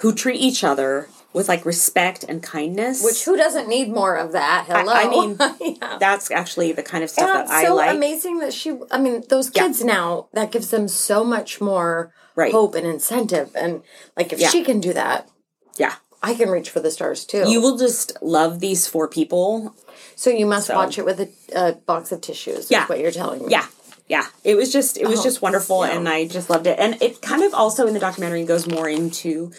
who 0.00 0.14
treat 0.14 0.40
each 0.40 0.62
other 0.64 1.08
with 1.36 1.48
like 1.48 1.64
respect 1.66 2.24
and 2.28 2.42
kindness, 2.42 3.04
Which 3.04 3.24
who 3.24 3.36
doesn't 3.36 3.68
need 3.68 3.90
more 3.90 4.16
of 4.16 4.32
that? 4.32 4.64
Hello. 4.66 4.90
I 4.92 5.06
mean, 5.60 5.76
yeah. 5.80 5.98
that's 6.00 6.30
actually 6.30 6.72
the 6.72 6.82
kind 6.82 7.04
of 7.04 7.10
stuff 7.10 7.28
And 7.28 7.48
that 7.48 7.54
I 7.54 7.64
so 7.66 7.74
like. 7.76 7.94
amazing 7.94 8.38
that 8.38 8.54
she. 8.54 8.76
I 8.90 8.98
mean, 8.98 9.22
those 9.28 9.50
Yeah. 9.54 9.64
kids 9.64 9.84
now 9.84 10.28
that 10.32 10.50
gives 10.50 10.70
them 10.70 10.88
so 10.88 11.22
much 11.22 11.60
more 11.60 12.12
Right. 12.34 12.52
hope 12.52 12.74
and 12.74 12.86
incentive. 12.86 13.50
And 13.54 13.82
like, 14.16 14.32
if 14.32 14.40
Yeah. 14.40 14.48
she 14.48 14.64
can 14.64 14.80
do 14.80 14.92
that, 14.94 15.28
Yeah. 15.76 15.94
I 16.22 16.34
can 16.34 16.48
reach 16.50 16.70
for 16.70 16.80
the 16.80 16.90
stars 16.90 17.24
too. 17.26 17.44
You 17.48 17.60
will 17.60 17.76
just 17.76 18.12
love 18.22 18.60
these 18.60 18.86
four 18.86 19.06
people. 19.06 19.74
so 20.18 20.30
you 20.30 20.46
must 20.46 20.68
So- 20.68 20.74
watch 20.74 20.96
it 20.98 21.04
with 21.04 21.20
a, 21.20 21.28
a 21.54 21.72
box 21.72 22.12
of 22.12 22.22
tissues. 22.22 22.70
Yeah. 22.70 22.84
is 22.84 22.88
what 22.88 22.98
you're 23.00 23.10
telling 23.10 23.42
me. 23.44 23.48
Yeah. 23.50 23.66
Yeah. 24.08 24.26
It 24.44 24.54
was 24.54 24.72
just 24.72 24.96
it 24.96 25.06
was 25.06 25.20
Oh, 25.20 25.24
just 25.24 25.42
wonderful 25.42 25.84
yeah. 25.86 25.92
and 25.96 26.08
I 26.08 26.26
just 26.26 26.48
loved 26.48 26.66
it. 26.66 26.78
And 26.78 26.96
it 27.02 27.20
kind 27.20 27.42
of 27.42 27.52
also 27.52 27.86
in 27.86 27.92
the 27.92 28.00
documentary 28.00 28.44
goes 28.44 28.66
more 28.66 28.88
into 28.88 29.50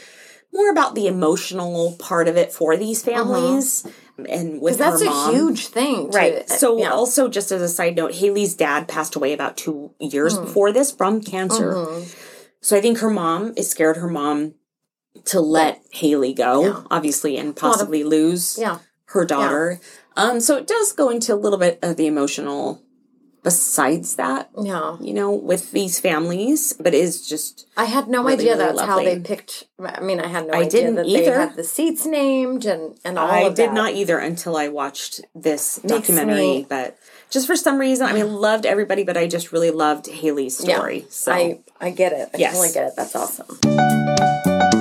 more 0.54 0.70
about 0.72 0.96
the 0.96 1.08
emotional 1.08 1.96
part 2.00 2.28
of 2.28 2.38
it 2.38 2.52
for 2.52 2.76
these 2.78 3.04
families 3.04 3.86
and 4.30 4.60
with 4.62 4.78
that's 4.80 5.04
her 5.04 5.10
a 5.10 5.32
huge 5.32 5.68
thing, 5.68 6.10
to- 6.12 6.18
Right. 6.18 6.50
So 6.50 6.80
yeah. 6.80 6.90
also 6.90 7.28
just 7.28 7.52
as 7.52 7.62
a 7.62 7.70
side 7.70 7.96
note, 7.96 8.14
Hayley's 8.16 8.56
dad 8.56 8.88
passed 8.88 9.16
away 9.16 9.34
about 9.34 9.58
two 9.58 9.92
years 10.00 10.36
Hmm. 10.36 10.46
before 10.46 10.72
this 10.72 10.92
from 10.92 11.22
cancer. 11.22 11.74
Mm-hmm. 11.74 12.10
So 12.62 12.76
I 12.76 12.82
think 12.82 12.98
her 13.00 13.10
mom 13.12 13.54
is 13.56 13.70
scared 13.70 13.98
her 13.98 14.08
mom 14.10 14.56
to 15.26 15.40
let 15.40 15.82
Hayley 15.92 16.34
go, 16.34 16.64
Yeah. 16.64 16.82
obviously, 16.90 17.38
and 17.38 17.56
possibly 17.56 18.04
lose 18.04 18.58
yeah, 18.58 18.80
her 19.06 19.26
daughter. 19.26 19.80
Um, 20.16 20.40
so 20.40 20.58
it 20.58 20.66
does 20.68 20.94
go 20.94 21.10
into 21.10 21.34
a 21.34 21.36
little 21.38 21.60
bit 21.60 21.78
of 21.84 21.96
the 21.98 22.08
emotional 22.08 22.82
besides 23.43 24.15
that, 24.15 24.50
yeah. 24.62 24.97
you 25.00 25.13
know, 25.13 25.32
with 25.32 25.71
these 25.71 26.00
families, 26.00 26.73
but 26.73 26.93
it 26.93 27.00
is 27.02 27.28
just 27.28 27.67
I 27.78 27.86
had 27.86 28.08
no 28.08 28.21
Really, 28.23 28.34
idea 28.34 28.54
really 28.58 28.65
that's 28.76 28.82
how 28.82 28.97
they 29.04 29.19
picked. 29.19 29.65
I 29.80 30.02
mean, 30.02 30.19
I 30.19 30.28
had 30.28 30.47
no 30.47 30.54
I 30.54 30.58
idea 30.63 30.69
didn't 30.82 30.95
that 30.95 31.06
either. 31.06 31.23
they 31.23 31.32
had 31.32 31.56
the 31.56 31.63
seats 31.63 32.06
named 32.06 32.65
and 32.65 32.97
and 33.06 33.17
all 33.17 33.30
I 33.30 33.43
did 33.50 33.69
that. 33.69 33.73
not 33.73 33.93
either 33.93 34.17
until 34.17 34.58
I 34.58 34.67
watched 34.67 35.21
this 35.36 35.82
Makes 35.84 36.08
documentary, 36.08 36.36
me- 36.41 36.65
but 36.67 36.97
just 37.30 37.45
for 37.47 37.56
some 37.56 37.78
reason, 37.78 38.06
I 38.08 38.13
mean, 38.13 38.34
loved 38.34 38.65
everybody, 38.65 39.04
but 39.04 39.17
I 39.17 39.28
just 39.28 39.52
really 39.52 39.71
loved 39.71 40.08
Hayley's 40.08 40.63
Yeah. 40.63 40.76
story. 40.78 41.06
So 41.10 41.32
I 41.32 41.60
I 41.80 41.89
get 41.91 42.13
it. 42.13 42.30
I 42.34 42.38
Yes. 42.38 42.54
totally 42.54 42.73
get 42.73 42.88
it. 42.88 42.93
That's 42.95 43.15
awesome. 43.15 44.77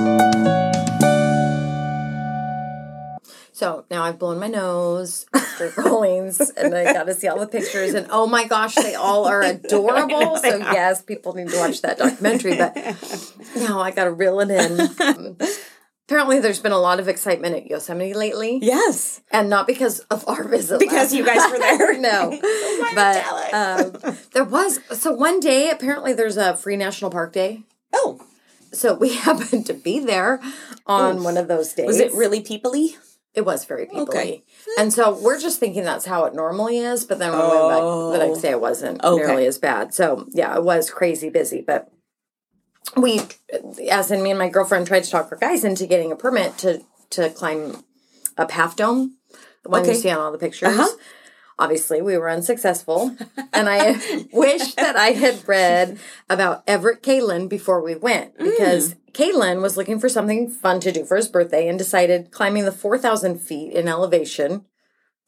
So 3.57 3.85
now 3.89 4.03
I've 4.03 4.19
blown 4.19 4.37
my 4.39 4.49
nose 4.49 5.25
after 5.33 5.71
Colleen's, 5.71 6.39
and 6.51 6.75
I 6.75 6.93
got 6.93 7.05
to 7.05 7.15
see 7.15 7.27
all 7.27 7.39
the 7.39 7.47
pictures. 7.47 7.95
And 7.95 8.05
oh 8.11 8.27
my 8.27 8.45
gosh, 8.45 8.75
they 8.75 8.93
all 8.93 9.25
are 9.25 9.41
adorable. 9.41 10.37
So 10.47 10.57
yes, 10.57 11.01
people 11.01 11.33
need 11.33 11.49
to 11.49 11.57
watch 11.57 11.81
that 11.81 11.97
documentary. 11.97 12.55
But 12.55 12.75
now 13.55 13.79
I 13.81 13.89
got 13.89 14.03
to 14.03 14.11
reel 14.11 14.39
it 14.41 14.51
in. 14.51 15.37
Apparently, 16.05 16.39
there's 16.39 16.59
been 16.59 16.71
a 16.71 16.77
lot 16.77 16.99
of 16.99 17.07
excitement 17.07 17.55
at 17.55 17.65
Yosemite 17.65 18.13
lately, 18.13 18.59
yes, 18.61 19.21
and 19.31 19.49
not 19.49 19.65
because 19.65 20.01
of 20.11 20.23
our 20.27 20.47
visit. 20.47 20.79
because 20.79 21.11
you 21.11 21.25
guys 21.25 21.51
were 21.51 21.57
there. 21.57 21.97
no, 21.99 22.39
but 22.93 23.53
um, 23.53 24.17
there 24.33 24.43
was 24.43 24.79
so 24.91 25.11
one 25.13 25.39
day. 25.39 25.71
Apparently, 25.71 26.13
there's 26.13 26.37
a 26.37 26.55
free 26.55 26.77
national 26.77 27.09
park 27.09 27.33
day. 27.33 27.63
Oh, 27.91 28.21
So 28.71 28.93
we 28.93 29.15
happened 29.15 29.65
to 29.65 29.73
be 29.73 29.97
there 29.99 30.39
on 30.85 31.23
one 31.23 31.37
of 31.37 31.47
those 31.47 31.73
days. 31.73 31.87
was 31.87 31.99
it 31.99 32.13
really 32.13 32.41
peoply? 32.43 32.95
It 33.37 33.45
was 33.45 33.65
very 33.65 33.85
people 33.85 34.01
Okay. 34.09 34.43
And 34.79 34.91
so 34.91 35.15
we're 35.15 35.39
just 35.39 35.59
thinking 35.59 35.83
that's 35.83 36.05
how 36.05 36.25
it 36.25 36.33
normally 36.33 36.79
is, 36.79 37.05
but 37.05 37.19
then 37.19 37.31
when 37.31 37.41
we 37.43 37.55
went 37.55 37.69
back 37.69 37.81
the 38.19 38.25
next 38.27 38.41
day, 38.41 38.49
it 38.49 38.59
wasn't 38.59 39.03
Okay. 39.03 39.23
nearly 39.25 39.45
as 39.45 39.59
bad. 39.59 39.93
So 39.93 40.25
yeah, 40.31 40.55
it 40.55 40.63
was 40.63 40.89
crazy 40.89 41.29
busy, 41.29 41.61
but 41.61 41.91
we, 42.95 43.21
as 43.91 44.09
in 44.09 44.23
me 44.23 44.31
and 44.31 44.39
my 44.39 44.49
girlfriend, 44.49 44.87
tried 44.87 45.03
to 45.03 45.11
talk 45.11 45.31
our 45.31 45.37
guys 45.37 45.63
into 45.63 45.85
getting 45.85 46.11
a 46.11 46.15
permit 46.15 46.57
to 46.59 46.81
to 47.11 47.29
climb 47.29 47.83
up 48.37 48.49
Half 48.51 48.75
Dome, 48.75 49.17
the 49.63 49.69
one 49.69 49.81
Okay. 49.81 49.91
you 49.93 49.97
see 49.99 50.09
on 50.09 50.17
all 50.19 50.31
the 50.31 50.37
pictures. 50.39 50.69
Uh-huh. 50.69 50.97
Obviously, 51.59 52.01
we 52.01 52.17
were 52.17 52.29
unsuccessful, 52.29 53.15
and 53.53 53.67
I 53.69 54.25
wish 54.33 54.73
that 54.75 54.95
I 54.95 55.09
had 55.11 55.47
read 55.47 55.99
about 56.29 56.63
Everett 56.67 57.01
Kalin 57.03 57.47
before 57.47 57.81
we 57.83 57.95
went 57.95 58.37
because 58.49 58.95
Kalin 59.17 59.61
was 59.61 59.77
looking 59.77 59.99
for 59.99 60.09
something 60.09 60.49
fun 60.49 60.79
to 60.81 60.91
do 60.91 61.03
for 61.05 61.17
his 61.17 61.27
birthday 61.27 61.67
and 61.67 61.77
decided 61.77 62.31
climbing 62.31 62.65
the 62.65 62.71
four 62.71 62.97
thousand 62.97 63.39
feet 63.39 63.73
in 63.73 63.87
elevation 63.87 64.65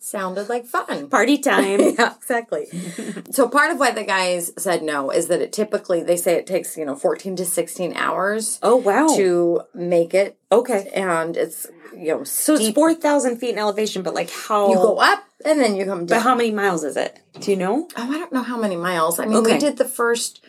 sounded 0.02 0.48
like 0.48 0.66
fun. 0.66 1.10
Party 1.10 1.38
time. 1.38 1.80
Yeah, 2.00 2.14
exactly. 2.16 2.68
so 3.32 3.50
part 3.50 3.72
of 3.72 3.80
why 3.80 3.92
the 3.92 4.04
guys 4.06 4.52
said 4.58 4.82
no 4.84 5.10
is 5.10 5.28
that 5.28 5.42
it 5.42 5.52
typically 5.52 6.04
they 6.04 6.16
say 6.18 6.36
it 6.36 6.48
takes 6.48 6.78
you 6.78 6.86
know 6.86 6.96
fourteen 6.96 7.36
to 7.38 7.46
sixteen 7.46 7.94
hours 7.96 8.60
oh 8.64 8.76
wow. 8.78 9.08
to 9.18 9.62
make 9.74 10.14
it, 10.14 10.38
okay. 10.52 10.90
and 10.94 11.36
it's 11.36 11.68
you 11.98 12.10
know 12.10 12.24
So 12.24 12.54
it's 12.54 12.64
steep. 12.64 12.76
four 12.76 12.94
thousand 12.94 13.38
feet 13.40 13.50
in 13.54 13.60
elevation, 13.60 14.04
but 14.04 14.14
like 14.14 14.30
how? 14.30 14.70
you 14.70 14.76
go 14.76 14.98
up 15.00 15.24
and 15.44 15.60
then 15.60 15.76
you 15.76 15.86
come 15.86 16.06
down. 16.06 16.20
But 16.20 16.24
how 16.24 16.36
many 16.36 16.52
miles 16.52 16.84
is 16.84 16.96
it? 16.96 17.20
Do 17.40 17.52
you 17.52 17.58
know? 17.58 17.88
Oh, 17.98 18.12
I 18.12 18.20
don't 18.20 18.32
know 18.34 18.44
how 18.44 18.58
many 18.58 18.76
miles. 18.76 19.20
I 19.20 19.26
mean, 19.26 19.38
Okay. 19.38 19.54
we 19.54 19.60
did 19.60 19.78
the 19.78 19.86
first, 19.86 20.44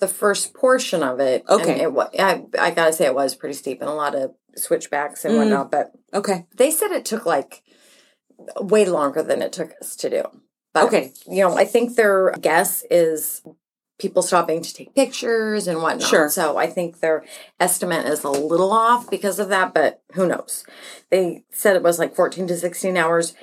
the 0.00 0.08
first 0.08 0.54
portion 0.54 1.02
of 1.02 1.20
it. 1.20 1.44
and 1.48 1.60
Okay. 1.60 1.80
it 1.80 1.92
was. 1.92 2.08
I, 2.18 2.42
I 2.58 2.70
gotta 2.70 2.92
say, 2.92 3.06
it 3.06 3.14
was 3.14 3.34
pretty 3.34 3.54
steep 3.54 3.80
and 3.80 3.90
a 3.90 3.94
lot 3.94 4.14
of 4.14 4.32
switchbacks 4.56 5.22
Mm. 5.22 5.24
and 5.30 5.36
whatnot. 5.38 5.70
But 5.70 5.92
Okay. 6.12 6.46
they 6.56 6.70
said 6.70 6.90
it 6.90 7.04
took 7.04 7.24
like 7.26 7.62
way 8.60 8.84
longer 8.86 9.22
than 9.22 9.42
it 9.42 9.52
took 9.52 9.72
us 9.80 9.94
to 9.96 10.10
do. 10.10 10.22
But, 10.72 10.84
Okay. 10.84 11.12
You 11.26 11.40
know, 11.48 11.56
I 11.56 11.64
think 11.64 11.96
their 11.96 12.32
guess 12.40 12.84
is 12.90 13.42
people 13.98 14.22
stopping 14.22 14.62
to 14.62 14.72
take 14.74 14.94
pictures 14.94 15.68
and 15.68 15.82
whatnot. 15.82 16.08
Sure. 16.08 16.28
So 16.30 16.56
I 16.56 16.66
think 16.66 17.00
their 17.00 17.22
estimate 17.58 18.06
is 18.06 18.24
a 18.24 18.30
little 18.30 18.72
off 18.72 19.10
because 19.10 19.38
of 19.38 19.50
that, 19.50 19.74
but 19.74 20.02
who 20.14 20.26
knows? 20.26 20.64
They 21.10 21.44
said 21.52 21.76
it 21.76 21.82
was 21.82 21.98
like 21.98 22.14
14 22.14 22.46
to 22.46 22.56
16 22.56 22.96
hours. 22.96 23.34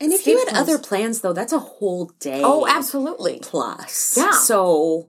And 0.00 0.12
if 0.12 0.24
you 0.24 0.38
Steep 0.38 0.50
had 0.54 0.60
other 0.62 0.78
plans, 0.78 1.22
though, 1.22 1.32
that's 1.32 1.52
a 1.52 1.58
whole 1.58 2.12
day. 2.20 2.42
Oh, 2.44 2.64
absolutely. 2.68 3.40
Plus. 3.42 4.16
Yeah. 4.16 4.30
So 4.30 5.08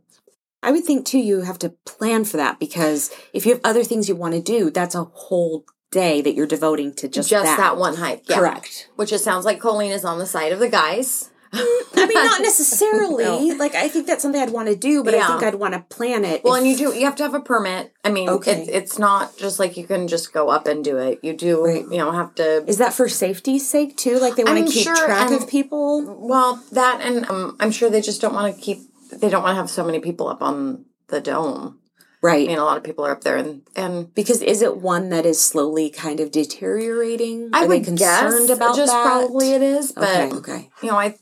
I 0.61 0.71
would 0.71 0.83
think 0.83 1.05
too, 1.05 1.19
you 1.19 1.41
have 1.41 1.59
to 1.59 1.69
plan 1.85 2.25
for 2.25 2.37
that 2.37 2.59
because 2.59 3.11
if 3.33 3.45
you 3.45 3.53
have 3.53 3.61
other 3.63 3.83
things 3.83 4.09
you 4.09 4.15
want 4.15 4.33
to 4.33 4.41
do, 4.41 4.69
that's 4.69 4.95
a 4.95 5.03
whole 5.05 5.65
day 5.91 6.21
that 6.21 6.35
you're 6.35 6.45
devoting 6.47 6.93
to 6.95 7.07
just, 7.07 7.29
Just 7.29 7.45
that. 7.45 7.57
that, 7.57 7.77
one 7.77 7.95
hike. 7.95 8.23
Yeah. 8.29 8.39
Correct. 8.39 8.89
Which 8.95 9.11
it 9.13 9.19
sounds 9.19 9.45
like 9.45 9.59
Colleen 9.59 9.91
is 9.91 10.05
on 10.05 10.19
the 10.19 10.25
side 10.25 10.51
of 10.51 10.59
the 10.59 10.69
guys. 10.69 11.29
I 11.51 12.05
mean, 12.05 12.13
not 12.13 12.41
necessarily. 12.43 13.23
No. 13.23 13.55
Like, 13.57 13.73
I 13.73 13.87
think 13.87 14.05
that's 14.05 14.21
something 14.21 14.39
I'd 14.39 14.51
want 14.51 14.67
to 14.67 14.75
do, 14.75 15.03
but 15.03 15.15
I 15.15 15.25
think 15.25 15.41
I'd 15.41 15.55
want 15.55 15.73
to 15.73 15.79
plan 15.79 16.23
it. 16.23 16.43
Well, 16.43 16.53
if- 16.53 16.59
and 16.61 16.69
you 16.69 16.77
do. 16.77 16.93
You 16.95 17.05
have 17.05 17.15
to 17.15 17.23
have 17.23 17.33
a 17.33 17.39
permit. 17.39 17.91
I 18.05 18.11
mean, 18.11 18.29
Okay. 18.29 18.61
it's 18.61 18.69
it's 18.69 18.99
not 18.99 19.35
just 19.35 19.57
like 19.57 19.75
you 19.75 19.87
can 19.87 20.07
just 20.07 20.31
go 20.31 20.49
up 20.49 20.67
and 20.67 20.83
do 20.83 20.97
it. 20.99 21.17
You 21.23 21.33
do. 21.33 21.65
Right. 21.65 21.81
You 21.89 21.97
know, 21.97 22.11
have 22.11 22.35
to. 22.35 22.63
Is 22.67 22.77
that 22.77 22.93
for 22.93 23.09
safety's 23.09 23.67
sake 23.67 23.97
too? 23.97 24.19
Like 24.19 24.35
they 24.35 24.43
want 24.43 24.67
to 24.67 24.71
keep 24.71 24.83
sure, 24.83 24.95
track 24.95 25.31
and- 25.31 25.41
of 25.41 25.49
people? 25.49 26.05
Well, 26.19 26.63
that 26.71 27.01
and 27.01 27.27
um, 27.31 27.57
I'm 27.59 27.71
sure 27.71 27.89
they 27.89 28.01
just 28.01 28.21
don't 28.21 28.35
want 28.35 28.55
to 28.55 28.61
keep. 28.61 28.81
They 29.19 29.29
don't 29.29 29.43
want 29.43 29.53
to 29.53 29.61
have 29.61 29.69
so 29.69 29.83
many 29.85 29.99
people 29.99 30.27
up 30.27 30.41
on 30.41 30.85
the 31.07 31.21
dome. 31.21 31.79
Right. 32.21 32.43
I 32.45 32.47
mean, 32.47 32.57
a 32.59 32.65
lot 32.65 32.77
of 32.77 32.83
people 32.83 33.05
are 33.05 33.11
up 33.13 33.21
there, 33.23 33.37
and 33.37 33.61
and 33.77 34.13
because 34.13 34.41
is 34.41 34.61
it 34.61 34.77
one 34.77 35.09
that 35.09 35.25
is 35.25 35.39
slowly 35.39 35.89
kind 35.89 36.19
of 36.19 36.31
deteriorating? 36.31 37.49
I 37.53 37.63
Are 37.63 37.67
would 37.67 37.81
they 37.81 37.85
concerned 37.85 38.47
guess 38.47 38.57
about 38.57 38.75
just 38.75 38.91
that? 38.91 39.03
probably 39.03 39.51
it 39.53 39.61
is. 39.61 39.91
But 39.93 40.03
Okay. 40.03 40.35
Okay. 40.37 40.69
you 40.81 40.89
know, 40.89 40.97
I 40.97 41.15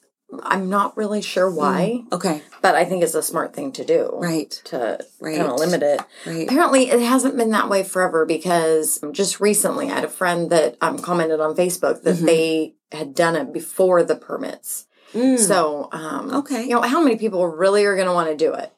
I'm 0.43 0.69
not 0.69 0.97
really 0.97 1.21
sure 1.21 1.49
why, 1.49 2.03
Okay. 2.11 2.41
but 2.61 2.75
I 2.75 2.83
think 2.83 3.01
it's 3.03 3.13
a 3.13 3.21
smart 3.23 3.53
thing 3.55 3.71
to 3.73 3.85
do. 3.85 4.09
Right. 4.13 4.49
To 4.65 4.99
Right. 5.21 5.37
kind 5.37 5.49
of 5.51 5.57
limit 5.59 5.83
it. 5.83 6.01
Right. 6.25 6.47
Apparently, 6.49 6.89
it 6.89 6.99
hasn't 6.99 7.37
been 7.37 7.51
that 7.51 7.69
way 7.69 7.83
forever 7.83 8.25
because 8.25 8.99
just 9.13 9.39
recently 9.39 9.89
I 9.89 9.93
had 9.95 10.03
a 10.03 10.09
friend 10.09 10.49
that 10.49 10.75
um, 10.81 10.97
commented 10.99 11.39
on 11.39 11.55
Facebook 11.55 12.01
that 12.03 12.15
Mm-hmm. 12.15 12.25
they 12.25 12.75
had 12.91 13.13
done 13.15 13.35
it 13.35 13.53
before 13.53 14.03
the 14.03 14.15
permits. 14.15 14.86
Mm. 15.13 15.39
So, 15.39 15.89
um, 15.91 16.33
Okay. 16.33 16.63
you 16.63 16.69
know, 16.69 16.81
how 16.81 17.01
many 17.01 17.15
people 17.17 17.47
really 17.47 17.85
are 17.85 17.95
going 17.95 18.07
to 18.07 18.13
want 18.13 18.29
to 18.29 18.35
do 18.35 18.53
it? 18.53 18.71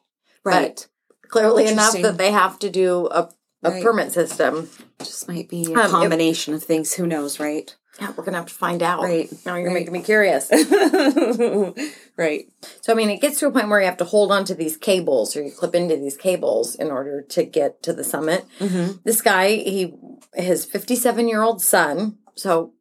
right. 0.44 0.86
Clearly 1.28 1.68
enough 1.68 1.92
that 2.00 2.18
they 2.18 2.32
have 2.32 2.58
to 2.60 2.70
do 2.70 3.06
a, 3.08 3.28
a 3.62 3.70
Right. 3.70 3.82
permit 3.84 4.10
system. 4.12 4.68
Just 4.98 5.28
might 5.28 5.48
be 5.48 5.64
a 5.72 5.78
Um, 5.78 5.86
it- 5.86 5.90
combination 5.90 6.54
of 6.54 6.62
things. 6.64 6.94
Who 6.94 7.06
knows, 7.06 7.38
right? 7.38 7.72
Yeah, 8.00 8.08
we're 8.10 8.24
going 8.24 8.32
to 8.32 8.38
have 8.38 8.46
to 8.46 8.54
find 8.54 8.82
out. 8.82 9.02
Right. 9.02 9.30
Now 9.46 9.56
you're 9.56 9.66
Right. 9.68 9.74
making 9.74 9.92
me 9.92 10.00
curious. 10.02 10.48
right. 12.16 12.48
So, 12.80 12.92
I 12.92 12.96
mean, 12.96 13.10
it 13.10 13.20
gets 13.20 13.38
to 13.40 13.46
a 13.46 13.50
point 13.50 13.68
where 13.68 13.80
you 13.80 13.86
have 13.86 13.96
to 13.98 14.04
hold 14.04 14.32
onto 14.32 14.54
these 14.54 14.76
cables 14.76 15.36
or 15.36 15.42
you 15.42 15.50
clip 15.52 15.74
into 15.74 15.96
these 15.96 16.16
cables 16.16 16.74
in 16.74 16.90
order 16.90 17.22
to 17.22 17.44
get 17.44 17.82
to 17.84 17.92
the 17.92 18.04
summit. 18.04 18.44
Mm-hmm. 18.58 18.92
This 19.04 19.20
guy, 19.22 19.48
he, 19.56 19.94
his 20.34 20.64
57 20.64 21.28
year 21.28 21.42
old 21.42 21.62
son, 21.62 22.18
so 22.34 22.72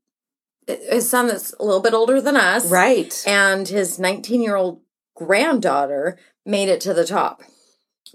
his 0.89 1.10
son 1.10 1.27
that's 1.27 1.53
a 1.60 1.63
little 1.63 1.82
bit 1.82 1.93
older 1.93 2.21
than 2.21 2.36
us, 2.38 2.69
Right. 2.69 3.23
and 3.27 3.67
his 3.67 3.99
19 3.99 4.41
year 4.41 4.55
old 4.55 4.82
granddaughter 5.15 6.17
made 6.45 6.69
it 6.69 6.82
to 6.82 6.93
the 6.93 7.05
top. 7.05 7.41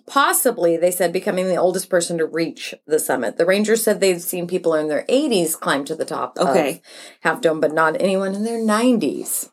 Possibly, 0.07 0.77
they 0.77 0.91
said, 0.91 1.13
becoming 1.13 1.49
the 1.49 1.57
oldest 1.57 1.89
person 1.89 2.19
to 2.19 2.27
reach 2.27 2.75
the 2.87 2.99
summit. 2.99 3.39
The 3.39 3.47
Rangers 3.47 3.83
said 3.83 4.01
they'd 4.01 4.21
seen 4.21 4.47
people 4.47 4.75
in 4.75 4.89
their 4.89 5.05
80s 5.09 5.59
climb 5.59 5.85
to 5.87 5.95
the 5.95 6.05
top 6.05 6.37
Okay. 6.39 6.71
of 6.77 6.81
Half 7.21 7.41
Dome, 7.41 7.61
but 7.61 7.73
not 7.73 8.01
anyone 8.01 8.35
in 8.35 8.45
their 8.45 8.59
90s. 8.59 9.51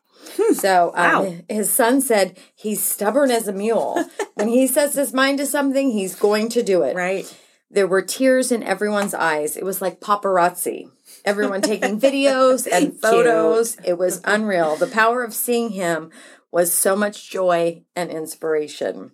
So 0.54 0.92
um, 0.94 1.42
his 1.48 1.72
son 1.72 2.00
said 2.00 2.38
he's 2.54 2.82
stubborn 2.84 3.30
as 3.30 3.48
a 3.48 3.52
mule. 3.52 4.04
when 4.34 4.48
he 4.48 4.66
sets 4.66 4.94
his 4.94 5.12
mind 5.12 5.38
to 5.38 5.46
something, 5.46 5.90
he's 5.90 6.14
going 6.14 6.48
to 6.50 6.62
do 6.62 6.82
it. 6.82 6.94
Right. 6.96 7.32
There 7.70 7.86
were 7.88 8.02
tears 8.02 8.52
in 8.52 8.62
everyone's 8.62 9.14
eyes. 9.14 9.56
It 9.56 9.64
was 9.64 9.80
like 9.80 10.00
paparazzi. 10.00 10.90
Everyone 11.24 11.60
taking 11.62 12.00
videos 12.08 12.66
and 12.70 12.98
photos. 13.00 13.76
It 13.84 13.98
was 13.98 14.20
unreal. 14.24 14.76
The 14.76 14.86
power 14.86 15.22
of 15.22 15.34
seeing 15.34 15.70
him 15.70 16.10
was 16.50 16.72
so 16.72 16.94
much 16.96 17.30
joy 17.30 17.82
and 17.96 18.10
inspiration, 18.10 19.12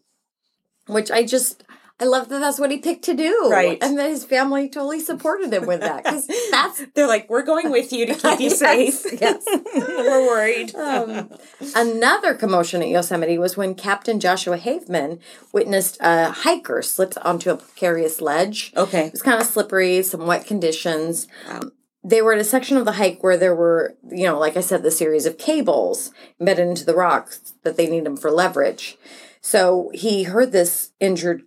which 0.86 1.10
I 1.10 1.24
just. 1.24 1.64
I 2.00 2.04
love 2.04 2.28
that 2.28 2.38
that's 2.38 2.60
what 2.60 2.70
he 2.70 2.78
picked 2.78 3.04
to 3.06 3.14
do. 3.14 3.48
Right. 3.50 3.76
And 3.82 3.98
that 3.98 4.08
his 4.08 4.24
family 4.24 4.68
totally 4.68 5.00
supported 5.00 5.52
him 5.52 5.66
with 5.66 5.80
that. 5.80 6.04
Because 6.04 6.28
that's 6.52 6.84
They're 6.94 7.08
like, 7.08 7.28
we're 7.28 7.42
going 7.42 7.72
with 7.72 7.92
you 7.92 8.06
to 8.06 8.14
keep 8.14 8.38
you 8.38 8.50
safe. 8.66 9.04
yes. 9.20 9.44
we're 9.74 10.28
worried. 10.28 10.72
Um, 10.76 11.28
another 11.74 12.34
commotion 12.34 12.82
at 12.82 12.88
Yosemite 12.88 13.36
was 13.36 13.56
when 13.56 13.74
Captain 13.74 14.20
Joshua 14.20 14.56
Haveman 14.58 15.18
witnessed 15.52 15.96
a 16.00 16.30
hiker 16.30 16.82
slip 16.82 17.14
onto 17.22 17.50
a 17.50 17.56
precarious 17.56 18.20
ledge. 18.20 18.72
Okay. 18.76 19.06
It 19.06 19.12
was 19.12 19.22
kind 19.22 19.40
of 19.40 19.48
slippery, 19.48 20.00
some 20.04 20.24
wet 20.24 20.46
conditions. 20.46 21.26
Um, 21.48 21.72
they 22.04 22.22
were 22.22 22.32
at 22.32 22.38
a 22.40 22.44
section 22.44 22.76
of 22.76 22.84
the 22.84 22.92
hike 22.92 23.22
where 23.22 23.36
there 23.36 23.54
were, 23.54 23.96
you 24.10 24.24
know, 24.24 24.38
like 24.38 24.56
I 24.56 24.60
said, 24.60 24.82
the 24.82 24.90
series 24.90 25.26
of 25.26 25.36
cables 25.38 26.10
embedded 26.40 26.68
into 26.68 26.84
the 26.84 26.94
rocks 26.94 27.54
that 27.64 27.76
they 27.76 27.86
need 27.88 28.04
them 28.04 28.16
for 28.16 28.30
leverage. 28.30 28.96
So 29.40 29.90
he 29.94 30.24
heard 30.24 30.52
this 30.52 30.92
injured 31.00 31.42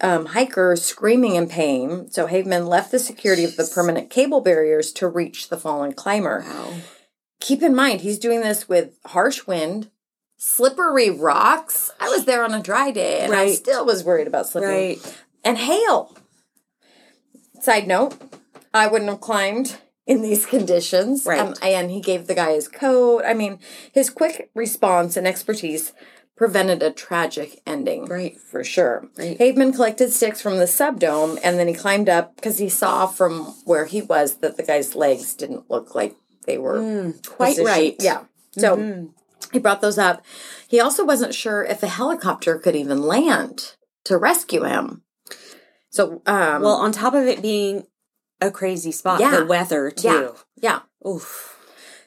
um, 0.00 0.26
hiker 0.26 0.76
screaming 0.76 1.34
in 1.36 1.48
pain. 1.48 2.10
So 2.10 2.26
Haveman 2.26 2.68
left 2.68 2.90
the 2.90 2.98
security 2.98 3.44
of 3.44 3.56
the 3.56 3.70
permanent 3.72 4.10
cable 4.10 4.40
barriers 4.40 4.92
to 4.94 5.08
reach 5.08 5.48
the 5.48 5.56
fallen 5.56 5.92
climber 5.92 6.44
Wow. 6.46 6.74
keep 7.40 7.62
in 7.62 7.74
mind 7.74 8.00
he's 8.00 8.18
doing 8.18 8.40
this 8.40 8.68
with 8.68 8.98
harsh 9.06 9.46
wind 9.46 9.90
slippery 10.36 11.10
rocks 11.10 11.90
i 12.00 12.08
was 12.08 12.24
there 12.24 12.44
on 12.44 12.52
a 12.54 12.62
dry 12.62 12.90
day 12.90 13.20
and 13.20 13.32
i 13.34 13.52
still 13.52 13.84
was 13.86 14.04
worried 14.04 14.26
about 14.28 14.46
slipping 14.48 14.68
Right. 14.70 15.18
and 15.44 15.56
hail 15.58 16.16
side 17.60 17.86
note 17.86 18.14
i 18.74 18.86
wouldn't 18.86 19.10
have 19.10 19.20
climbed 19.20 19.76
in 20.08 20.22
these 20.22 20.44
conditions 20.46 21.24
Right. 21.26 21.38
Um, 21.38 21.54
and 21.62 21.90
he 21.92 22.00
gave 22.00 22.26
the 22.26 22.34
guy 22.34 22.52
his 22.52 22.66
coat 22.66 23.22
i 23.24 23.34
mean 23.34 23.58
his 23.92 24.10
quick 24.10 24.50
response 24.54 25.16
and 25.16 25.26
expertise 25.28 25.92
prevented 26.36 26.82
a 26.82 26.90
tragic 26.90 27.60
ending 27.66 28.06
Right. 28.06 28.36
for 28.40 28.64
sure 28.64 29.08
Right. 29.18 29.38
haveman 29.38 29.74
collected 29.74 30.12
sticks 30.12 30.40
from 30.40 30.56
the 30.58 30.66
subdome 30.66 31.38
and 31.44 31.58
then 31.58 31.68
he 31.68 31.74
climbed 31.74 32.08
up 32.08 32.34
because 32.36 32.58
he 32.58 32.68
saw 32.68 33.06
from 33.06 33.46
where 33.64 33.84
he 33.84 34.00
was 34.02 34.36
that 34.36 34.56
the 34.56 34.62
guy's 34.62 34.94
legs 34.96 35.34
didn't 35.34 35.70
look 35.70 35.94
like 35.94 36.16
they 36.46 36.56
were 36.58 36.78
Mm, 36.78 37.26
quite 37.28 37.56
positioned- 37.56 37.66
right. 37.68 37.96
Yeah. 38.00 38.20
So 38.56 38.76
Mhm. 38.78 39.10
he 39.52 39.58
brought 39.58 39.82
those 39.82 39.98
up. 39.98 40.24
He 40.66 40.80
also 40.80 41.04
wasn't 41.04 41.34
sure 41.34 41.62
if 41.64 41.82
a 41.82 41.88
helicopter 41.88 42.56
could 42.58 42.74
even 42.74 43.02
land 43.02 43.74
to 44.04 44.16
rescue 44.16 44.62
him. 44.64 45.02
So, 45.90 46.22
um, 46.24 46.62
Well, 46.62 46.72
on 46.84 46.92
top 46.92 47.12
of 47.14 47.26
it 47.26 47.42
being 47.42 47.86
a 48.40 48.50
crazy 48.50 48.92
spot, 48.92 49.20
Yeah. 49.20 49.40
the 49.40 49.46
weather 49.46 49.90
too. 49.90 50.08
yeah, 50.08 50.30
yeah. 50.56 50.80
Oof. 51.08 51.54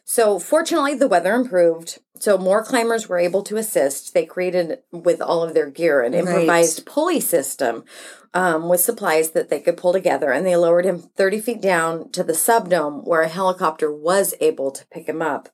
So 0.04 0.40
fortunately, 0.40 0.94
the 0.96 1.08
weather 1.08 1.34
improved. 1.34 2.00
So 2.20 2.38
more 2.38 2.64
climbers 2.64 3.08
were 3.10 3.18
able 3.18 3.42
to 3.44 3.58
assist. 3.58 4.14
They 4.14 4.26
created 4.26 4.80
with 4.92 5.22
all 5.22 5.42
of 5.44 5.54
their 5.54 5.70
gear 5.70 6.02
an 6.02 6.12
Right. 6.14 6.20
improvised 6.20 6.86
pulley 6.86 7.20
system 7.20 7.84
um, 8.34 8.70
with 8.70 8.80
supplies 8.82 9.32
that 9.32 9.50
they 9.50 9.60
could 9.60 9.76
pull 9.78 9.92
together, 9.94 10.32
and 10.32 10.46
they 10.46 10.56
lowered 10.56 10.86
him 10.86 11.00
30 11.18 11.40
feet 11.40 11.62
down 11.62 12.10
to 12.12 12.24
the 12.24 12.34
subdome 12.34 13.04
where 13.06 13.22
a 13.22 13.28
helicopter 13.28 13.92
was 13.92 14.34
able 14.40 14.72
to 14.72 14.86
pick 14.88 15.08
him 15.08 15.22
up. 15.22 15.50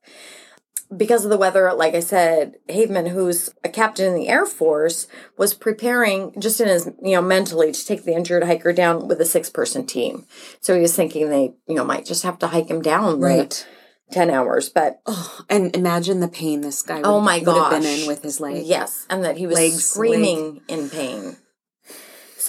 Because 0.96 1.24
of 1.24 1.30
the 1.30 1.36
weather, 1.36 1.72
like 1.74 1.94
I 1.94 2.00
said, 2.00 2.56
Haveman, 2.68 3.08
who's 3.10 3.50
a 3.62 3.68
captain 3.68 4.06
in 4.06 4.14
the 4.14 4.28
Air 4.28 4.46
Force, 4.46 5.06
was 5.36 5.52
preparing 5.52 6.32
just 6.40 6.60
in 6.60 6.68
his, 6.68 6.86
you 7.02 7.12
know, 7.12 7.22
mentally 7.22 7.72
to 7.72 7.86
take 7.86 8.04
the 8.04 8.14
injured 8.14 8.44
hiker 8.44 8.72
down 8.72 9.06
with 9.06 9.20
a 9.20 9.26
six 9.26 9.50
person 9.50 9.86
team. 9.86 10.26
So 10.60 10.74
he 10.74 10.80
was 10.80 10.96
thinking 10.96 11.28
they, 11.28 11.52
you 11.66 11.74
know, 11.74 11.84
might 11.84 12.06
just 12.06 12.22
have 12.22 12.38
to 12.38 12.46
hike 12.48 12.68
him 12.68 12.80
down 12.80 13.20
Right. 13.20 13.66
10 14.10 14.30
hours. 14.30 14.68
But 14.68 15.00
Oh, 15.06 15.40
and 15.50 15.74
imagine 15.76 16.20
the 16.20 16.28
pain 16.28 16.62
this 16.62 16.82
guy 16.82 17.02
oh 17.04 17.12
would, 17.12 17.16
Oh 17.16 17.20
my 17.20 17.38
would 17.38 17.56
have 17.56 17.70
been 17.70 17.84
in 17.84 18.06
with 18.06 18.22
his 18.22 18.40
leg. 18.40 18.64
Yes, 18.64 19.06
and 19.10 19.24
that 19.24 19.36
he 19.36 19.46
was 19.46 19.56
Legs, 19.56 19.84
screaming 19.84 20.62
in 20.68 20.88
pain. 20.88 21.36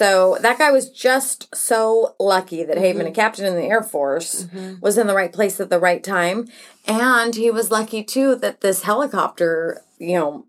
So 0.00 0.38
that 0.40 0.56
guy 0.56 0.70
was 0.70 0.88
just 0.88 1.54
so 1.54 2.14
lucky 2.18 2.64
that 2.64 2.78
mm-hmm. 2.78 2.98
Haveman, 2.98 3.08
a 3.08 3.10
captain 3.10 3.44
in 3.44 3.54
the 3.54 3.66
Air 3.66 3.82
Force, 3.82 4.44
mm-hmm. 4.44 4.80
was 4.80 4.96
in 4.96 5.06
the 5.06 5.14
right 5.14 5.30
place 5.30 5.60
at 5.60 5.68
the 5.68 5.78
right 5.78 6.02
time. 6.02 6.48
And 6.86 7.34
he 7.34 7.50
was 7.50 7.70
lucky 7.70 8.02
too 8.02 8.34
that 8.36 8.62
this 8.62 8.84
helicopter, 8.84 9.82
you 9.98 10.14
know, 10.14 10.46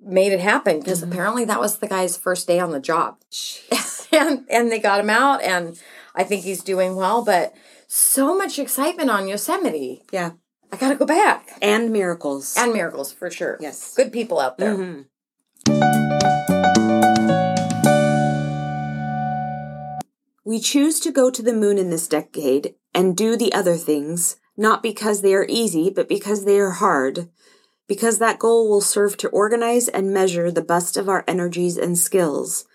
made 0.00 0.32
it 0.32 0.40
happen 0.40 0.78
because 0.78 1.02
mm-hmm. 1.02 1.12
apparently 1.12 1.44
that 1.44 1.60
was 1.60 1.76
the 1.76 1.86
guy's 1.86 2.16
first 2.16 2.46
day 2.46 2.58
on 2.58 2.70
the 2.70 2.80
job. 2.80 3.18
and 4.10 4.46
and 4.48 4.72
they 4.72 4.78
got 4.78 5.00
him 5.00 5.10
out 5.10 5.42
and 5.42 5.78
I 6.14 6.24
think 6.24 6.44
he's 6.44 6.62
doing 6.62 6.96
well, 6.96 7.22
but 7.22 7.52
so 7.86 8.34
much 8.34 8.58
excitement 8.58 9.10
on 9.10 9.28
Yosemite. 9.28 10.02
Yeah. 10.12 10.30
I 10.72 10.78
got 10.78 10.88
to 10.88 10.96
go 10.96 11.04
back. 11.04 11.50
And 11.60 11.92
miracles. 11.92 12.56
And 12.56 12.72
miracles 12.72 13.12
for 13.12 13.30
sure. 13.30 13.58
Yes. 13.60 13.94
Good 13.94 14.14
people 14.14 14.40
out 14.40 14.56
there. 14.56 15.04
We 20.46 20.60
choose 20.60 21.00
to 21.00 21.10
go 21.10 21.30
to 21.30 21.42
the 21.42 21.54
moon 21.54 21.78
in 21.78 21.88
this 21.88 22.06
decade 22.06 22.74
and 22.94 23.16
do 23.16 23.34
the 23.34 23.54
other 23.54 23.76
things, 23.76 24.36
not 24.58 24.82
because 24.82 25.22
they 25.22 25.34
are 25.34 25.46
easy, 25.48 25.88
but 25.88 26.06
because 26.06 26.44
they 26.44 26.58
are 26.58 26.72
hard. 26.72 27.30
Because 27.88 28.18
that 28.18 28.38
goal 28.38 28.68
will 28.68 28.82
serve 28.82 29.16
to 29.18 29.28
organize 29.28 29.88
and 29.88 30.12
measure 30.12 30.50
the 30.50 30.62
best 30.62 30.98
of 30.98 31.08
our 31.08 31.24
energies 31.26 31.78
and 31.78 31.96
skills. 31.96 32.66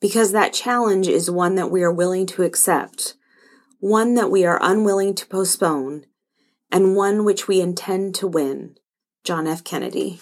Because 0.00 0.30
that 0.32 0.52
challenge 0.52 1.08
is 1.08 1.28
one 1.28 1.56
that 1.56 1.70
we 1.70 1.82
are 1.82 1.92
willing 1.92 2.26
to 2.26 2.44
accept, 2.44 3.14
one 3.80 4.14
that 4.14 4.30
we 4.30 4.44
are 4.44 4.60
unwilling 4.62 5.14
to 5.16 5.26
postpone, 5.26 6.06
and 6.70 6.94
one 6.94 7.24
which 7.24 7.48
we 7.48 7.60
intend 7.60 8.14
to 8.16 8.28
win. 8.28 8.76
John 9.24 9.48
F. 9.48 9.64
Kennedy. 9.64 10.20